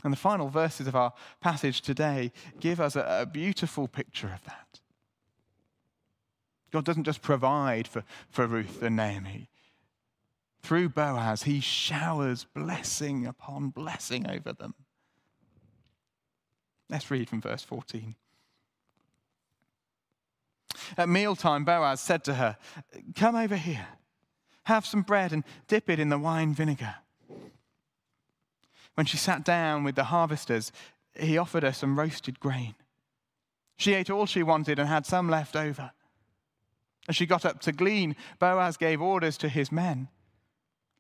And 0.04 0.12
the 0.12 0.18
final 0.18 0.50
verses 0.50 0.88
of 0.88 0.96
our 0.96 1.14
passage 1.42 1.82
today 1.82 2.32
give 2.60 2.82
us 2.82 2.96
a, 2.96 3.20
a 3.22 3.26
beautiful 3.28 3.88
picture 3.88 4.32
of 4.34 4.44
that. 4.46 4.80
God 6.72 6.86
doesn't 6.86 7.04
just 7.04 7.22
provide 7.22 7.88
for, 7.88 8.04
for 8.30 8.48
Ruth 8.48 8.82
and 8.82 8.96
Naomi. 8.96 9.51
Through 10.64 10.90
Boaz, 10.90 11.44
he 11.44 11.60
showers 11.60 12.46
blessing 12.54 13.26
upon 13.26 13.70
blessing 13.70 14.30
over 14.30 14.54
them. 14.54 14.76
Let's 16.90 17.10
read 17.10 17.30
from 17.30 17.42
verse 17.42 17.64
14. 17.64 18.16
At 20.98 21.10
mealtime, 21.10 21.66
Boaz 21.66 22.00
said 22.00 22.24
to 22.26 22.36
her, 22.36 22.58
Come 23.16 23.36
over 23.36 23.56
here, 23.56 23.88
have 24.66 24.86
some 24.86 25.02
bread 25.02 25.34
and 25.34 25.44
dip 25.68 25.90
it 25.90 26.00
in 26.00 26.10
the 26.10 26.20
wine 26.20 26.54
vinegar. 26.54 26.96
When 28.96 29.06
she 29.06 29.18
sat 29.18 29.44
down 29.44 29.84
with 29.84 29.96
the 29.96 30.06
harvesters, 30.06 30.72
he 31.16 31.38
offered 31.38 31.64
her 31.64 31.74
some 31.74 31.98
roasted 31.98 32.40
grain. 32.40 32.76
She 33.78 33.94
ate 33.94 34.10
all 34.10 34.26
she 34.26 34.44
wanted 34.44 34.78
and 34.78 34.88
had 34.88 35.06
some 35.06 35.30
left 35.30 35.56
over. 35.56 35.92
As 37.08 37.16
she 37.16 37.26
got 37.26 37.46
up 37.46 37.62
to 37.62 37.72
glean, 37.72 38.16
Boaz 38.38 38.78
gave 38.78 39.02
orders 39.02 39.38
to 39.38 39.50
his 39.50 39.72
men 39.72 40.10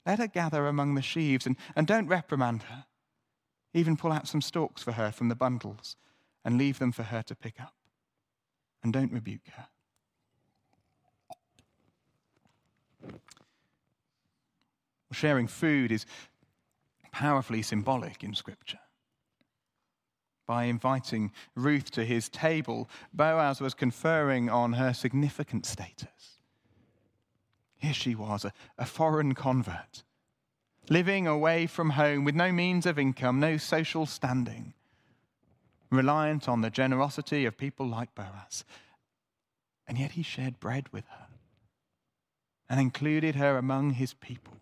Let 0.06 0.20
her 0.20 0.28
gather 0.28 0.68
among 0.68 0.96
the 0.96 1.02
sheaves 1.02 1.46
and, 1.46 1.56
and 1.76 1.86
don't 1.86 2.08
reprimand 2.08 2.64
her. 2.64 2.86
Even 3.74 3.98
pull 3.98 4.12
out 4.12 4.28
some 4.28 4.42
stalks 4.42 4.82
for 4.82 4.94
her 4.94 5.12
from 5.12 5.30
the 5.30 5.36
bundles 5.36 5.96
and 6.44 6.58
leave 6.58 6.80
them 6.80 6.92
for 6.92 7.04
her 7.04 7.22
to 7.24 7.36
pick 7.36 7.62
up. 7.62 7.74
And 8.84 8.92
don't 8.92 9.12
rebuke 9.12 9.48
her. 9.56 9.68
Sharing 15.12 15.48
food 15.48 15.92
is 15.92 16.06
powerfully 17.12 17.62
symbolic 17.62 18.24
in 18.24 18.34
Scripture. 18.34 18.80
By 20.48 20.64
inviting 20.66 21.32
Ruth 21.56 21.92
to 21.92 22.04
his 22.04 22.28
table, 22.28 22.90
Boaz 23.14 23.62
was 23.62 23.74
conferring 23.74 24.50
on 24.50 24.74
her 24.74 24.94
significant 24.94 25.66
status. 25.66 26.31
Here 27.82 27.94
she 27.94 28.14
was, 28.14 28.46
a, 28.46 28.54
a 28.78 28.86
foreign 28.86 29.34
convert, 29.34 30.04
living 30.88 31.26
away 31.26 31.66
from 31.66 31.92
home 31.92 32.24
with 32.24 32.36
no 32.36 32.52
means 32.52 32.86
of 32.86 33.00
income, 33.00 33.40
no 33.40 33.58
social 33.58 34.06
standing, 34.06 34.74
reliant 35.90 36.48
on 36.48 36.62
the 36.62 36.70
generosity 36.70 37.46
of 37.46 37.58
people 37.58 37.88
like 37.88 38.14
Boaz. 38.14 38.64
And 39.88 39.98
yet 39.98 40.12
he 40.12 40.22
shared 40.22 40.60
bread 40.60 40.88
with 40.92 41.06
her 41.08 41.28
and 42.70 42.80
included 42.80 43.36
her 43.36 43.58
among 43.58 43.92
his 43.92 44.14
people. 44.14 44.54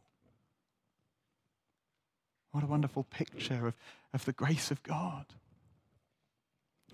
What 2.52 2.64
a 2.64 2.68
wonderful 2.68 3.04
picture 3.04 3.68
of, 3.68 3.76
of 4.14 4.26
the 4.26 4.32
grace 4.32 4.72
of 4.72 4.82
God. 4.82 5.26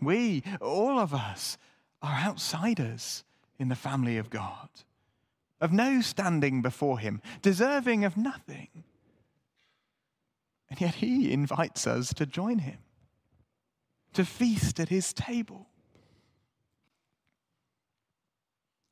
We, 0.01 0.43
all 0.59 0.99
of 0.99 1.13
us, 1.13 1.57
are 2.01 2.19
outsiders 2.19 3.23
in 3.57 3.69
the 3.69 3.75
family 3.75 4.17
of 4.17 4.29
God, 4.29 4.69
of 5.61 5.71
no 5.71 6.01
standing 6.01 6.61
before 6.61 6.99
Him, 6.99 7.21
deserving 7.41 8.03
of 8.03 8.17
nothing. 8.17 8.69
And 10.69 10.81
yet 10.81 10.95
He 10.95 11.31
invites 11.31 11.87
us 11.87 12.13
to 12.15 12.25
join 12.25 12.59
Him, 12.59 12.79
to 14.13 14.25
feast 14.25 14.79
at 14.79 14.89
His 14.89 15.13
table. 15.13 15.67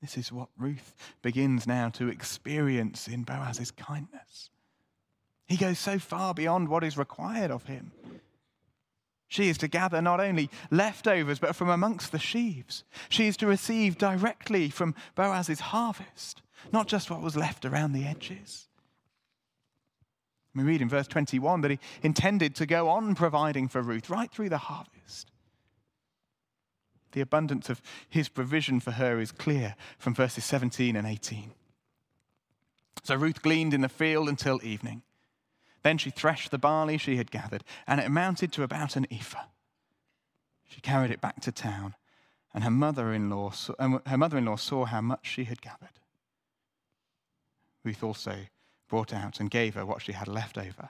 This 0.04 0.18
is 0.18 0.32
what 0.34 0.50
Ruth 0.58 0.94
begins 1.22 1.66
now 1.66 1.90
to 1.92 2.10
experience 2.10 3.08
in 3.08 3.24
Boaz's 3.24 3.72
kindness. 3.72 4.50
He 5.48 5.58
goes 5.58 5.80
so 5.80 5.98
far 5.98 6.34
beyond 6.34 6.70
what 6.70 6.84
is 6.84 6.98
required 6.98 7.52
of 7.52 7.64
him. 7.64 7.92
She 9.28 9.50
is 9.50 9.58
to 9.60 9.68
gather 9.68 10.02
not 10.02 10.20
only 10.20 10.50
leftovers, 10.70 11.40
but 11.40 11.56
from 11.56 11.70
amongst 11.70 12.12
the 12.12 12.20
sheaves. 12.20 12.84
She 13.10 13.28
is 13.28 13.36
to 13.38 13.48
receive 13.48 13.98
directly 13.98 14.70
from 14.70 14.94
Boaz's 15.16 15.60
harvest, 15.60 16.43
not 16.72 16.88
just 16.88 17.10
what 17.10 17.22
was 17.22 17.36
left 17.36 17.66
around 17.66 17.94
the 17.94 18.06
edges. 18.06 18.68
We 20.56 20.64
read 20.64 20.82
in 20.82 20.90
verse 20.90 21.08
21 21.08 21.62
that 21.62 21.72
he 21.72 21.80
intended 22.04 22.56
to 22.56 22.66
go 22.66 22.90
on 22.90 23.16
providing 23.16 23.68
for 23.68 23.82
Ruth 23.82 24.10
right 24.10 24.32
through 24.32 24.50
the 24.50 24.58
harvest. 24.58 25.32
The 27.14 27.22
abundance 27.22 27.70
of 27.70 27.82
his 28.10 28.30
provision 28.30 28.80
for 28.80 28.92
her 28.92 29.20
is 29.20 29.32
clear 29.32 29.76
from 29.98 30.16
verses 30.16 30.46
17 30.46 30.96
and 30.96 31.08
18. 31.08 31.54
So 33.04 33.16
Ruth 33.16 33.42
gleaned 33.42 33.74
in 33.74 33.82
the 33.82 33.90
field 33.90 34.30
until 34.30 34.60
evening. 34.64 35.02
Then 35.84 35.98
she 35.98 36.10
threshed 36.10 36.52
the 36.52 36.58
barley 36.58 36.98
she 36.98 37.18
had 37.18 37.30
gathered, 37.30 37.64
and 37.86 38.00
it 38.00 38.08
amounted 38.08 38.54
to 38.54 38.64
about 38.64 38.96
an 38.96 39.06
ephah. 39.12 39.48
She 40.66 40.82
carried 40.82 41.12
it 41.12 41.22
back 41.22 41.42
to 41.42 41.52
town, 41.52 41.96
and 42.54 42.64
her 42.64 42.72
mother-in-law 42.72 43.52
saw, 43.52 43.74
her 44.06 44.18
mother-in-law 44.18 44.56
saw 44.56 44.86
how 44.86 45.02
much 45.02 45.28
she 45.28 45.44
had 45.44 45.62
gathered. 45.62 46.00
Ruth 47.84 48.04
also 48.04 48.36
brought 48.88 49.14
out 49.14 49.40
and 49.40 49.50
gave 49.50 49.76
her 49.76 49.86
what 49.86 50.02
she 50.02 50.12
had 50.12 50.28
left 50.28 50.58
over 50.58 50.90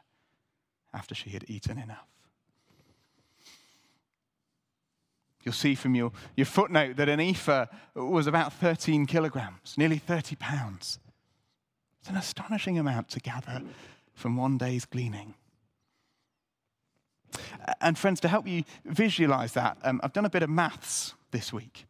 after 0.94 1.16
she 1.16 1.32
had 1.32 1.46
eaten 1.48 1.78
enough. 1.78 2.08
You'll 5.44 5.54
see 5.54 5.76
from 5.76 5.94
your, 5.94 6.12
your 6.38 6.46
footnote 6.46 6.96
that 6.96 7.10
an 7.10 7.20
ephah 7.20 7.66
was 7.96 8.28
about 8.28 8.54
13 8.54 9.06
kilograms, 9.06 9.76
nearly 9.78 9.98
30 9.98 10.38
pounds. 10.38 11.00
It's 12.00 12.10
an 12.10 12.16
astonishing 12.16 12.80
amount 12.80 13.10
to 13.10 13.20
gather 13.20 13.62
from 14.14 14.38
one 14.38 14.58
day's 14.58 14.86
gleaning. 14.86 15.34
And, 17.82 17.98
friends, 17.98 18.20
to 18.22 18.28
help 18.28 18.48
you 18.48 18.64
visualize 18.86 19.54
that, 19.54 19.78
um, 19.84 20.00
I've 20.04 20.14
done 20.14 20.26
a 20.26 20.30
bit 20.30 20.44
of 20.44 20.50
maths 20.50 21.14
this 21.32 21.52
week. 21.52 21.86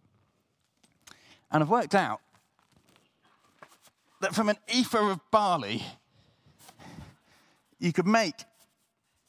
And 1.51 1.61
I've 1.61 1.69
worked 1.69 1.93
out 1.93 2.21
that 4.23 4.33
from 4.33 4.49
an 4.49 4.57
ephah 4.69 5.11
of 5.11 5.19
barley, 5.31 5.83
you 7.77 7.93
could 7.93 8.07
make 8.07 8.45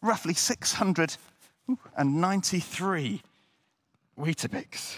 roughly 0.01 0.33
693 0.35 3.23
Weetabix. 4.19 4.97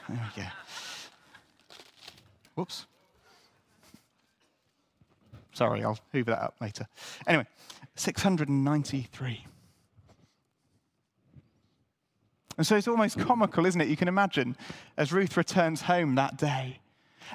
There 0.09 0.31
we 0.35 0.41
go. 0.41 0.47
Whoops. 2.55 2.87
Sorry, 5.53 5.83
I'll 5.83 5.99
hoover 6.11 6.31
that 6.31 6.41
up 6.41 6.55
later. 6.59 6.87
Anyway, 7.27 7.45
693. 7.95 9.45
And 12.57 12.67
so 12.67 12.75
it's 12.75 12.87
almost 12.87 13.19
comical, 13.19 13.65
isn't 13.65 13.81
it? 13.81 13.87
You 13.87 13.97
can 13.97 14.07
imagine 14.07 14.55
as 14.97 15.11
Ruth 15.11 15.37
returns 15.37 15.83
home 15.83 16.15
that 16.15 16.37
day, 16.37 16.79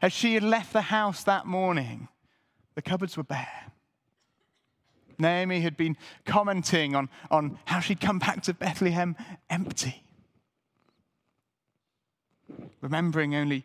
as 0.02 0.12
she 0.12 0.34
had 0.34 0.42
left 0.42 0.72
the 0.72 0.82
house 0.82 1.24
that 1.24 1.46
morning, 1.46 2.08
the 2.74 2.82
cupboards 2.82 3.16
were 3.16 3.24
bare. 3.24 3.72
Naomi 5.18 5.60
had 5.60 5.76
been 5.76 5.96
commenting 6.24 6.94
on, 6.94 7.08
on 7.30 7.58
how 7.64 7.80
she'd 7.80 8.00
come 8.00 8.20
back 8.20 8.42
to 8.42 8.54
Bethlehem 8.54 9.16
empty, 9.50 10.04
remembering 12.80 13.34
only, 13.34 13.64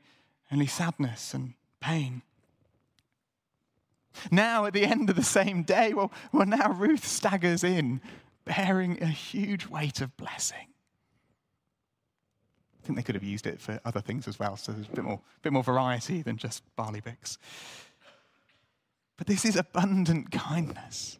only 0.51 0.65
sadness 0.65 1.35
and 1.35 1.53
pain. 1.79 2.23
Now, 4.31 4.65
at 4.65 4.73
the 4.73 4.85
end 4.85 5.09
of 5.09 5.15
the 5.15 5.23
same 5.23 5.63
day, 5.63 5.93
well, 5.93 6.11
well, 6.31 6.45
now 6.45 6.71
Ruth 6.71 7.05
staggers 7.05 7.63
in, 7.63 8.01
bearing 8.45 9.01
a 9.01 9.07
huge 9.07 9.67
weight 9.67 10.01
of 10.01 10.15
blessing. 10.17 10.67
I 12.83 12.85
think 12.85 12.97
they 12.97 13.03
could 13.03 13.15
have 13.15 13.23
used 13.23 13.47
it 13.47 13.61
for 13.61 13.79
other 13.85 14.01
things 14.01 14.27
as 14.27 14.37
well, 14.37 14.57
so 14.57 14.73
there's 14.73 14.87
a 14.87 14.91
bit 14.91 15.05
more, 15.05 15.21
bit 15.41 15.53
more 15.53 15.63
variety 15.63 16.21
than 16.21 16.35
just 16.35 16.63
barley 16.75 17.01
bix. 17.01 17.37
But 19.15 19.27
this 19.27 19.45
is 19.45 19.55
abundant 19.55 20.31
kindness. 20.31 21.17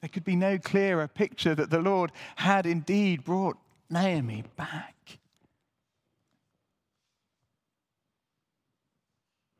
There 0.00 0.08
could 0.08 0.24
be 0.24 0.34
no 0.34 0.58
clearer 0.58 1.06
picture 1.06 1.54
that 1.54 1.70
the 1.70 1.78
Lord 1.78 2.10
had 2.36 2.66
indeed 2.66 3.22
brought 3.22 3.58
Naomi 3.90 4.44
back. 4.56 5.19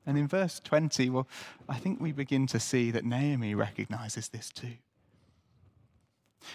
And 0.07 0.17
in 0.17 0.27
verse 0.27 0.61
20, 0.61 1.11
well, 1.11 1.29
I 1.69 1.77
think 1.79 2.01
we 2.01 2.13
begin 2.13 2.47
to 2.49 2.61
see 2.61 2.91
that 2.91 3.05
Naomi 3.05 3.55
recognizes 3.55 4.29
this 4.29 4.51
too. 4.51 4.75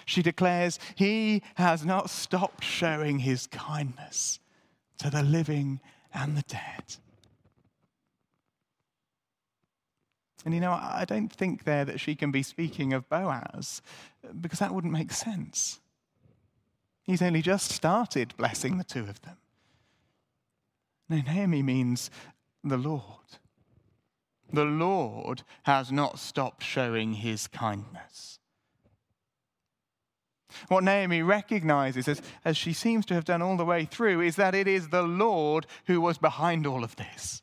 She 0.06 0.24
declares, 0.24 0.80
He 0.96 1.44
has 1.56 1.86
not 1.86 2.10
stopped 2.10 2.64
showing 2.64 3.20
his 3.20 3.48
kindness 3.48 4.40
to 4.98 5.10
the 5.10 5.22
living 5.22 5.80
and 6.14 6.36
the 6.36 6.44
dead. 6.44 6.96
And 10.44 10.54
you 10.54 10.60
know, 10.60 10.72
I 10.72 11.06
don't 11.08 11.34
think 11.34 11.64
there 11.64 11.86
that 11.86 12.00
she 12.00 12.16
can 12.16 12.32
be 12.32 12.44
speaking 12.44 12.94
of 12.94 13.10
Boaz 13.10 13.82
because 14.42 14.60
that 14.60 14.74
wouldn't 14.74 14.94
make 14.94 15.12
sense. 15.12 15.80
He's 17.02 17.22
only 17.22 17.42
just 17.42 17.72
started 17.72 18.36
blessing 18.38 18.78
the 18.78 18.84
two 18.84 19.02
of 19.02 19.22
them. 19.22 19.38
No, 21.10 21.18
Naomi 21.18 21.62
means 21.62 22.10
the 22.66 22.78
Lord. 22.78 23.02
The 24.52 24.66
Lord 24.66 25.44
has 25.64 25.92
not 25.92 26.20
stopped 26.20 26.64
showing 26.64 27.14
his 27.14 27.48
kindness. 27.48 28.40
What 30.68 30.84
Naomi 30.84 31.22
recognizes, 31.22 32.08
as, 32.08 32.22
as 32.44 32.56
she 32.58 32.74
seems 32.74 33.06
to 33.08 33.14
have 33.14 33.26
done 33.26 33.42
all 33.42 33.58
the 33.58 33.66
way 33.66 33.86
through, 33.86 34.22
is 34.22 34.36
that 34.38 34.56
it 34.56 34.68
is 34.68 34.90
the 34.90 35.04
Lord 35.04 35.66
who 35.88 36.00
was 36.00 36.18
behind 36.18 36.66
all 36.66 36.84
of 36.84 36.96
this. 36.96 37.42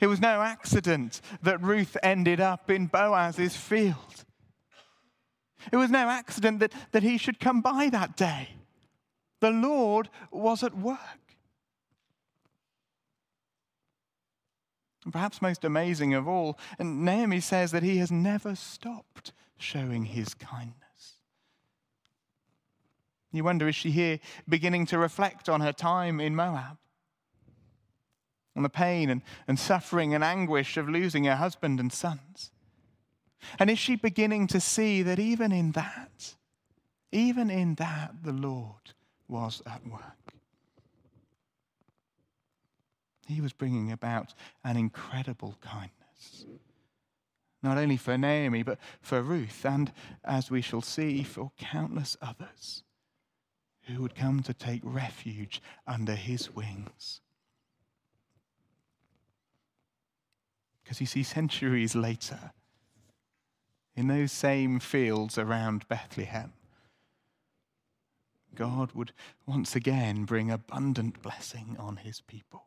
It 0.00 0.06
was 0.06 0.20
no 0.20 0.42
accident 0.42 1.20
that 1.42 1.62
Ruth 1.62 1.96
ended 2.02 2.40
up 2.40 2.70
in 2.70 2.86
Boaz's 2.86 3.56
field. 3.56 4.24
It 5.72 5.76
was 5.76 5.90
no 5.90 6.08
accident 6.08 6.60
that, 6.60 6.72
that 6.92 7.02
he 7.02 7.18
should 7.18 7.40
come 7.40 7.60
by 7.60 7.88
that 7.90 8.16
day. 8.16 8.50
The 9.40 9.50
Lord 9.50 10.08
was 10.30 10.62
at 10.62 10.76
work. 10.76 10.98
And 15.06 15.12
perhaps 15.12 15.40
most 15.40 15.64
amazing 15.64 16.14
of 16.14 16.26
all, 16.26 16.58
and 16.80 17.04
Naomi 17.04 17.38
says 17.38 17.70
that 17.70 17.84
he 17.84 17.98
has 17.98 18.10
never 18.10 18.56
stopped 18.56 19.32
showing 19.56 20.06
his 20.06 20.34
kindness. 20.34 20.74
You 23.30 23.44
wonder, 23.44 23.68
is 23.68 23.76
she 23.76 23.92
here 23.92 24.18
beginning 24.48 24.84
to 24.86 24.98
reflect 24.98 25.48
on 25.48 25.60
her 25.60 25.72
time 25.72 26.18
in 26.18 26.34
Moab? 26.34 26.78
On 28.56 28.64
the 28.64 28.68
pain 28.68 29.08
and, 29.08 29.22
and 29.46 29.60
suffering 29.60 30.12
and 30.12 30.24
anguish 30.24 30.76
of 30.76 30.88
losing 30.88 31.22
her 31.22 31.36
husband 31.36 31.78
and 31.78 31.92
sons? 31.92 32.50
And 33.60 33.70
is 33.70 33.78
she 33.78 33.94
beginning 33.94 34.48
to 34.48 34.58
see 34.58 35.02
that 35.02 35.20
even 35.20 35.52
in 35.52 35.70
that, 35.72 36.34
even 37.12 37.48
in 37.48 37.76
that, 37.76 38.24
the 38.24 38.32
Lord 38.32 38.92
was 39.28 39.62
at 39.66 39.86
work? 39.86 40.25
He 43.26 43.40
was 43.40 43.52
bringing 43.52 43.90
about 43.90 44.34
an 44.64 44.76
incredible 44.76 45.58
kindness, 45.60 46.46
not 47.62 47.76
only 47.76 47.96
for 47.96 48.16
Naomi, 48.16 48.62
but 48.62 48.78
for 49.00 49.20
Ruth, 49.22 49.64
and 49.64 49.92
as 50.24 50.50
we 50.50 50.60
shall 50.60 50.82
see, 50.82 51.22
for 51.22 51.50
countless 51.58 52.16
others 52.22 52.84
who 53.82 54.02
would 54.02 54.14
come 54.14 54.42
to 54.42 54.54
take 54.54 54.80
refuge 54.84 55.60
under 55.86 56.14
his 56.14 56.54
wings. 56.54 57.20
Because 60.82 61.00
you 61.00 61.06
see, 61.06 61.22
centuries 61.24 61.96
later, 61.96 62.52
in 63.96 64.06
those 64.06 64.30
same 64.30 64.78
fields 64.78 65.36
around 65.36 65.88
Bethlehem, 65.88 66.52
God 68.54 68.92
would 68.92 69.12
once 69.46 69.74
again 69.74 70.24
bring 70.24 70.50
abundant 70.50 71.22
blessing 71.22 71.76
on 71.78 71.96
his 71.96 72.20
people. 72.20 72.66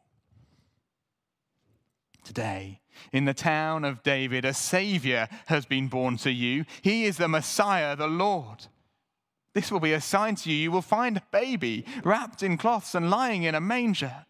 Today, 2.23 2.81
in 3.11 3.25
the 3.25 3.33
town 3.33 3.83
of 3.83 4.03
David, 4.03 4.45
a 4.45 4.53
Savior 4.53 5.27
has 5.47 5.65
been 5.65 5.87
born 5.87 6.17
to 6.17 6.31
you. 6.31 6.65
He 6.81 7.05
is 7.05 7.17
the 7.17 7.27
Messiah, 7.27 7.95
the 7.95 8.07
Lord. 8.07 8.67
This 9.53 9.71
will 9.71 9.79
be 9.79 9.93
a 9.93 10.01
sign 10.01 10.35
to 10.35 10.51
you. 10.51 10.55
You 10.55 10.71
will 10.71 10.81
find 10.81 11.17
a 11.17 11.23
baby 11.31 11.85
wrapped 12.03 12.43
in 12.43 12.57
cloths 12.57 12.95
and 12.95 13.09
lying 13.09 13.43
in 13.43 13.55
a 13.55 13.61
manger. 13.61 14.25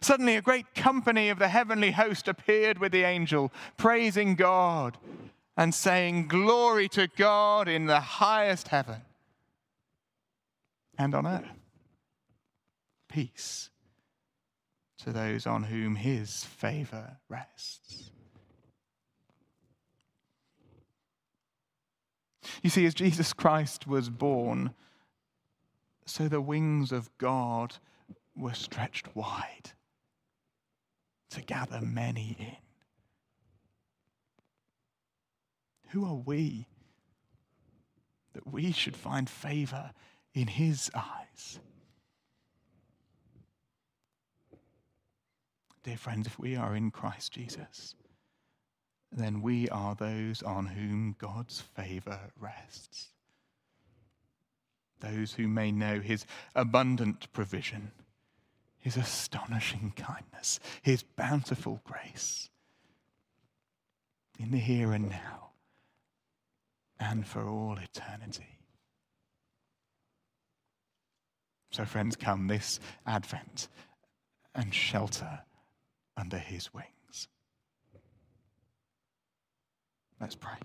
Suddenly, 0.00 0.36
a 0.36 0.42
great 0.42 0.74
company 0.74 1.28
of 1.28 1.38
the 1.38 1.48
heavenly 1.48 1.90
host 1.90 2.26
appeared 2.26 2.78
with 2.78 2.92
the 2.92 3.02
angel, 3.02 3.52
praising 3.76 4.34
God 4.34 4.96
and 5.56 5.74
saying, 5.74 6.28
Glory 6.28 6.88
to 6.90 7.08
God 7.08 7.68
in 7.68 7.86
the 7.86 8.00
highest 8.00 8.68
heaven 8.68 9.02
and 10.96 11.14
on 11.14 11.26
earth. 11.26 11.44
Peace 13.08 13.70
to 15.04 15.12
those 15.12 15.46
on 15.46 15.64
whom 15.64 15.96
his 15.96 16.44
favor 16.44 17.18
rests. 17.28 18.10
You 22.62 22.70
see, 22.70 22.86
as 22.86 22.94
Jesus 22.94 23.34
Christ 23.34 23.86
was 23.86 24.08
born, 24.08 24.74
so 26.06 26.28
the 26.28 26.40
wings 26.40 26.90
of 26.90 27.10
God 27.18 27.76
were 28.34 28.54
stretched 28.54 29.14
wide 29.14 29.72
to 31.30 31.42
gather 31.42 31.80
many 31.82 32.36
in. 32.38 32.56
Who 35.90 36.06
are 36.06 36.14
we 36.14 36.66
that 38.32 38.46
we 38.50 38.72
should 38.72 38.96
find 38.96 39.28
favor 39.28 39.90
in 40.32 40.46
his 40.46 40.90
eyes? 40.94 41.60
Dear 45.84 45.98
friends, 45.98 46.26
if 46.26 46.38
we 46.38 46.56
are 46.56 46.74
in 46.74 46.90
Christ 46.90 47.32
Jesus, 47.32 47.94
then 49.12 49.42
we 49.42 49.68
are 49.68 49.94
those 49.94 50.42
on 50.42 50.66
whom 50.66 51.14
God's 51.18 51.60
favor 51.60 52.18
rests. 52.40 53.08
Those 55.00 55.34
who 55.34 55.46
may 55.46 55.70
know 55.70 56.00
his 56.00 56.24
abundant 56.54 57.30
provision, 57.34 57.92
his 58.78 58.96
astonishing 58.96 59.92
kindness, 59.94 60.58
his 60.80 61.02
bountiful 61.02 61.82
grace 61.84 62.48
in 64.38 64.52
the 64.52 64.58
here 64.58 64.92
and 64.92 65.10
now 65.10 65.50
and 66.98 67.26
for 67.26 67.46
all 67.46 67.76
eternity. 67.76 68.58
So, 71.72 71.84
friends, 71.84 72.16
come 72.16 72.46
this 72.46 72.80
Advent 73.06 73.68
and 74.54 74.74
shelter 74.74 75.40
under 76.16 76.38
his 76.38 76.72
wings. 76.72 77.28
Let's 80.20 80.34
pray. 80.34 80.58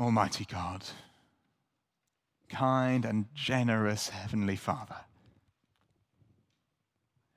Almighty 0.00 0.44
God, 0.44 0.84
kind 2.48 3.04
and 3.04 3.26
generous 3.34 4.08
Heavenly 4.08 4.56
Father, 4.56 4.96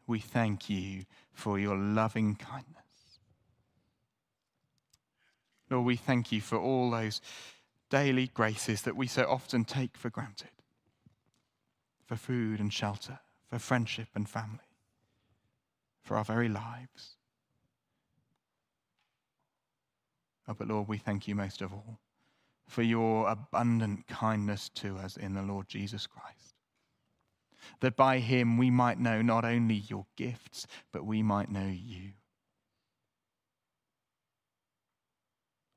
we 0.08 0.20
thank 0.20 0.70
you 0.70 1.06
for 1.34 1.60
your 1.60 1.78
loving 1.78 2.36
kindness. 2.36 2.74
Lord, 5.70 5.86
we 5.86 5.98
thank 5.98 6.32
you 6.32 6.42
for 6.42 6.58
all 6.58 6.90
those 6.90 7.22
daily 7.90 8.28
graces 8.28 8.82
that 8.84 8.96
we 8.96 9.06
so 9.06 9.24
often 9.30 9.64
take 9.64 9.96
for 9.96 10.10
granted 10.10 10.50
for 12.08 12.16
food 12.16 12.60
and 12.60 12.74
shelter, 12.74 13.20
for 13.50 13.60
friendship 13.60 14.08
and 14.16 14.28
family, 14.28 14.60
for 16.02 16.18
our 16.18 16.24
very 16.24 16.50
lives. 16.50 17.18
Oh, 20.48 20.56
but 20.58 20.70
Lord, 20.70 20.88
we 20.88 20.98
thank 20.98 21.28
you 21.28 21.36
most 21.36 21.62
of 21.62 21.74
all 21.74 22.00
for 22.68 22.82
your 22.82 23.30
abundant 23.30 24.08
kindness 24.08 24.70
to 24.76 24.98
us 24.98 25.16
in 25.16 25.34
the 25.34 25.42
Lord 25.42 25.68
Jesus 25.68 26.06
Christ. 26.06 26.56
That 27.80 27.96
by 27.96 28.20
him 28.20 28.58
we 28.58 28.70
might 28.70 29.00
know 29.00 29.22
not 29.22 29.46
only 29.46 29.76
your 29.76 30.06
gifts, 30.16 30.68
but 30.92 31.06
we 31.06 31.24
might 31.24 31.50
know 31.50 31.68
you. 31.68 32.12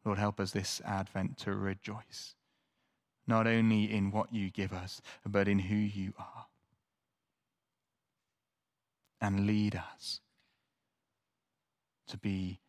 Lord, 0.05 0.19
help 0.19 0.41
us 0.41 0.53
this 0.53 0.81
Advent 0.85 1.39
to 1.39 1.55
rejoice 1.55 2.35
not 3.27 3.47
only 3.47 3.93
in 3.93 4.11
what 4.11 4.33
you 4.33 4.51
give 4.51 4.73
us, 4.73 5.01
but 5.27 5.49
in 5.49 5.59
who 5.59 5.77
you 5.77 6.13
are. 6.19 6.47
And 9.21 9.47
lead 9.47 9.77
us 9.77 10.21
to 12.09 12.17
be 12.17 12.61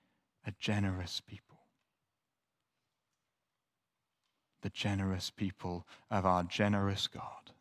a 0.45 0.53
generous 0.59 1.21
people. 1.21 1.57
The 4.61 4.69
generous 4.69 5.31
people 5.31 5.87
of 6.11 6.25
our 6.25 6.43
generous 6.43 7.07
God, 7.07 7.51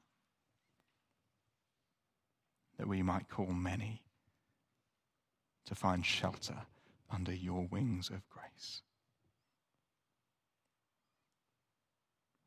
that 2.77 2.87
we 2.87 3.03
might 3.03 3.29
call 3.29 3.47
many 3.47 4.03
to 5.67 5.75
find 5.75 6.05
shelter 6.05 6.67
under 7.11 7.33
your 7.33 7.67
wings 7.71 8.11
of 8.11 8.29
grace. 8.29 8.83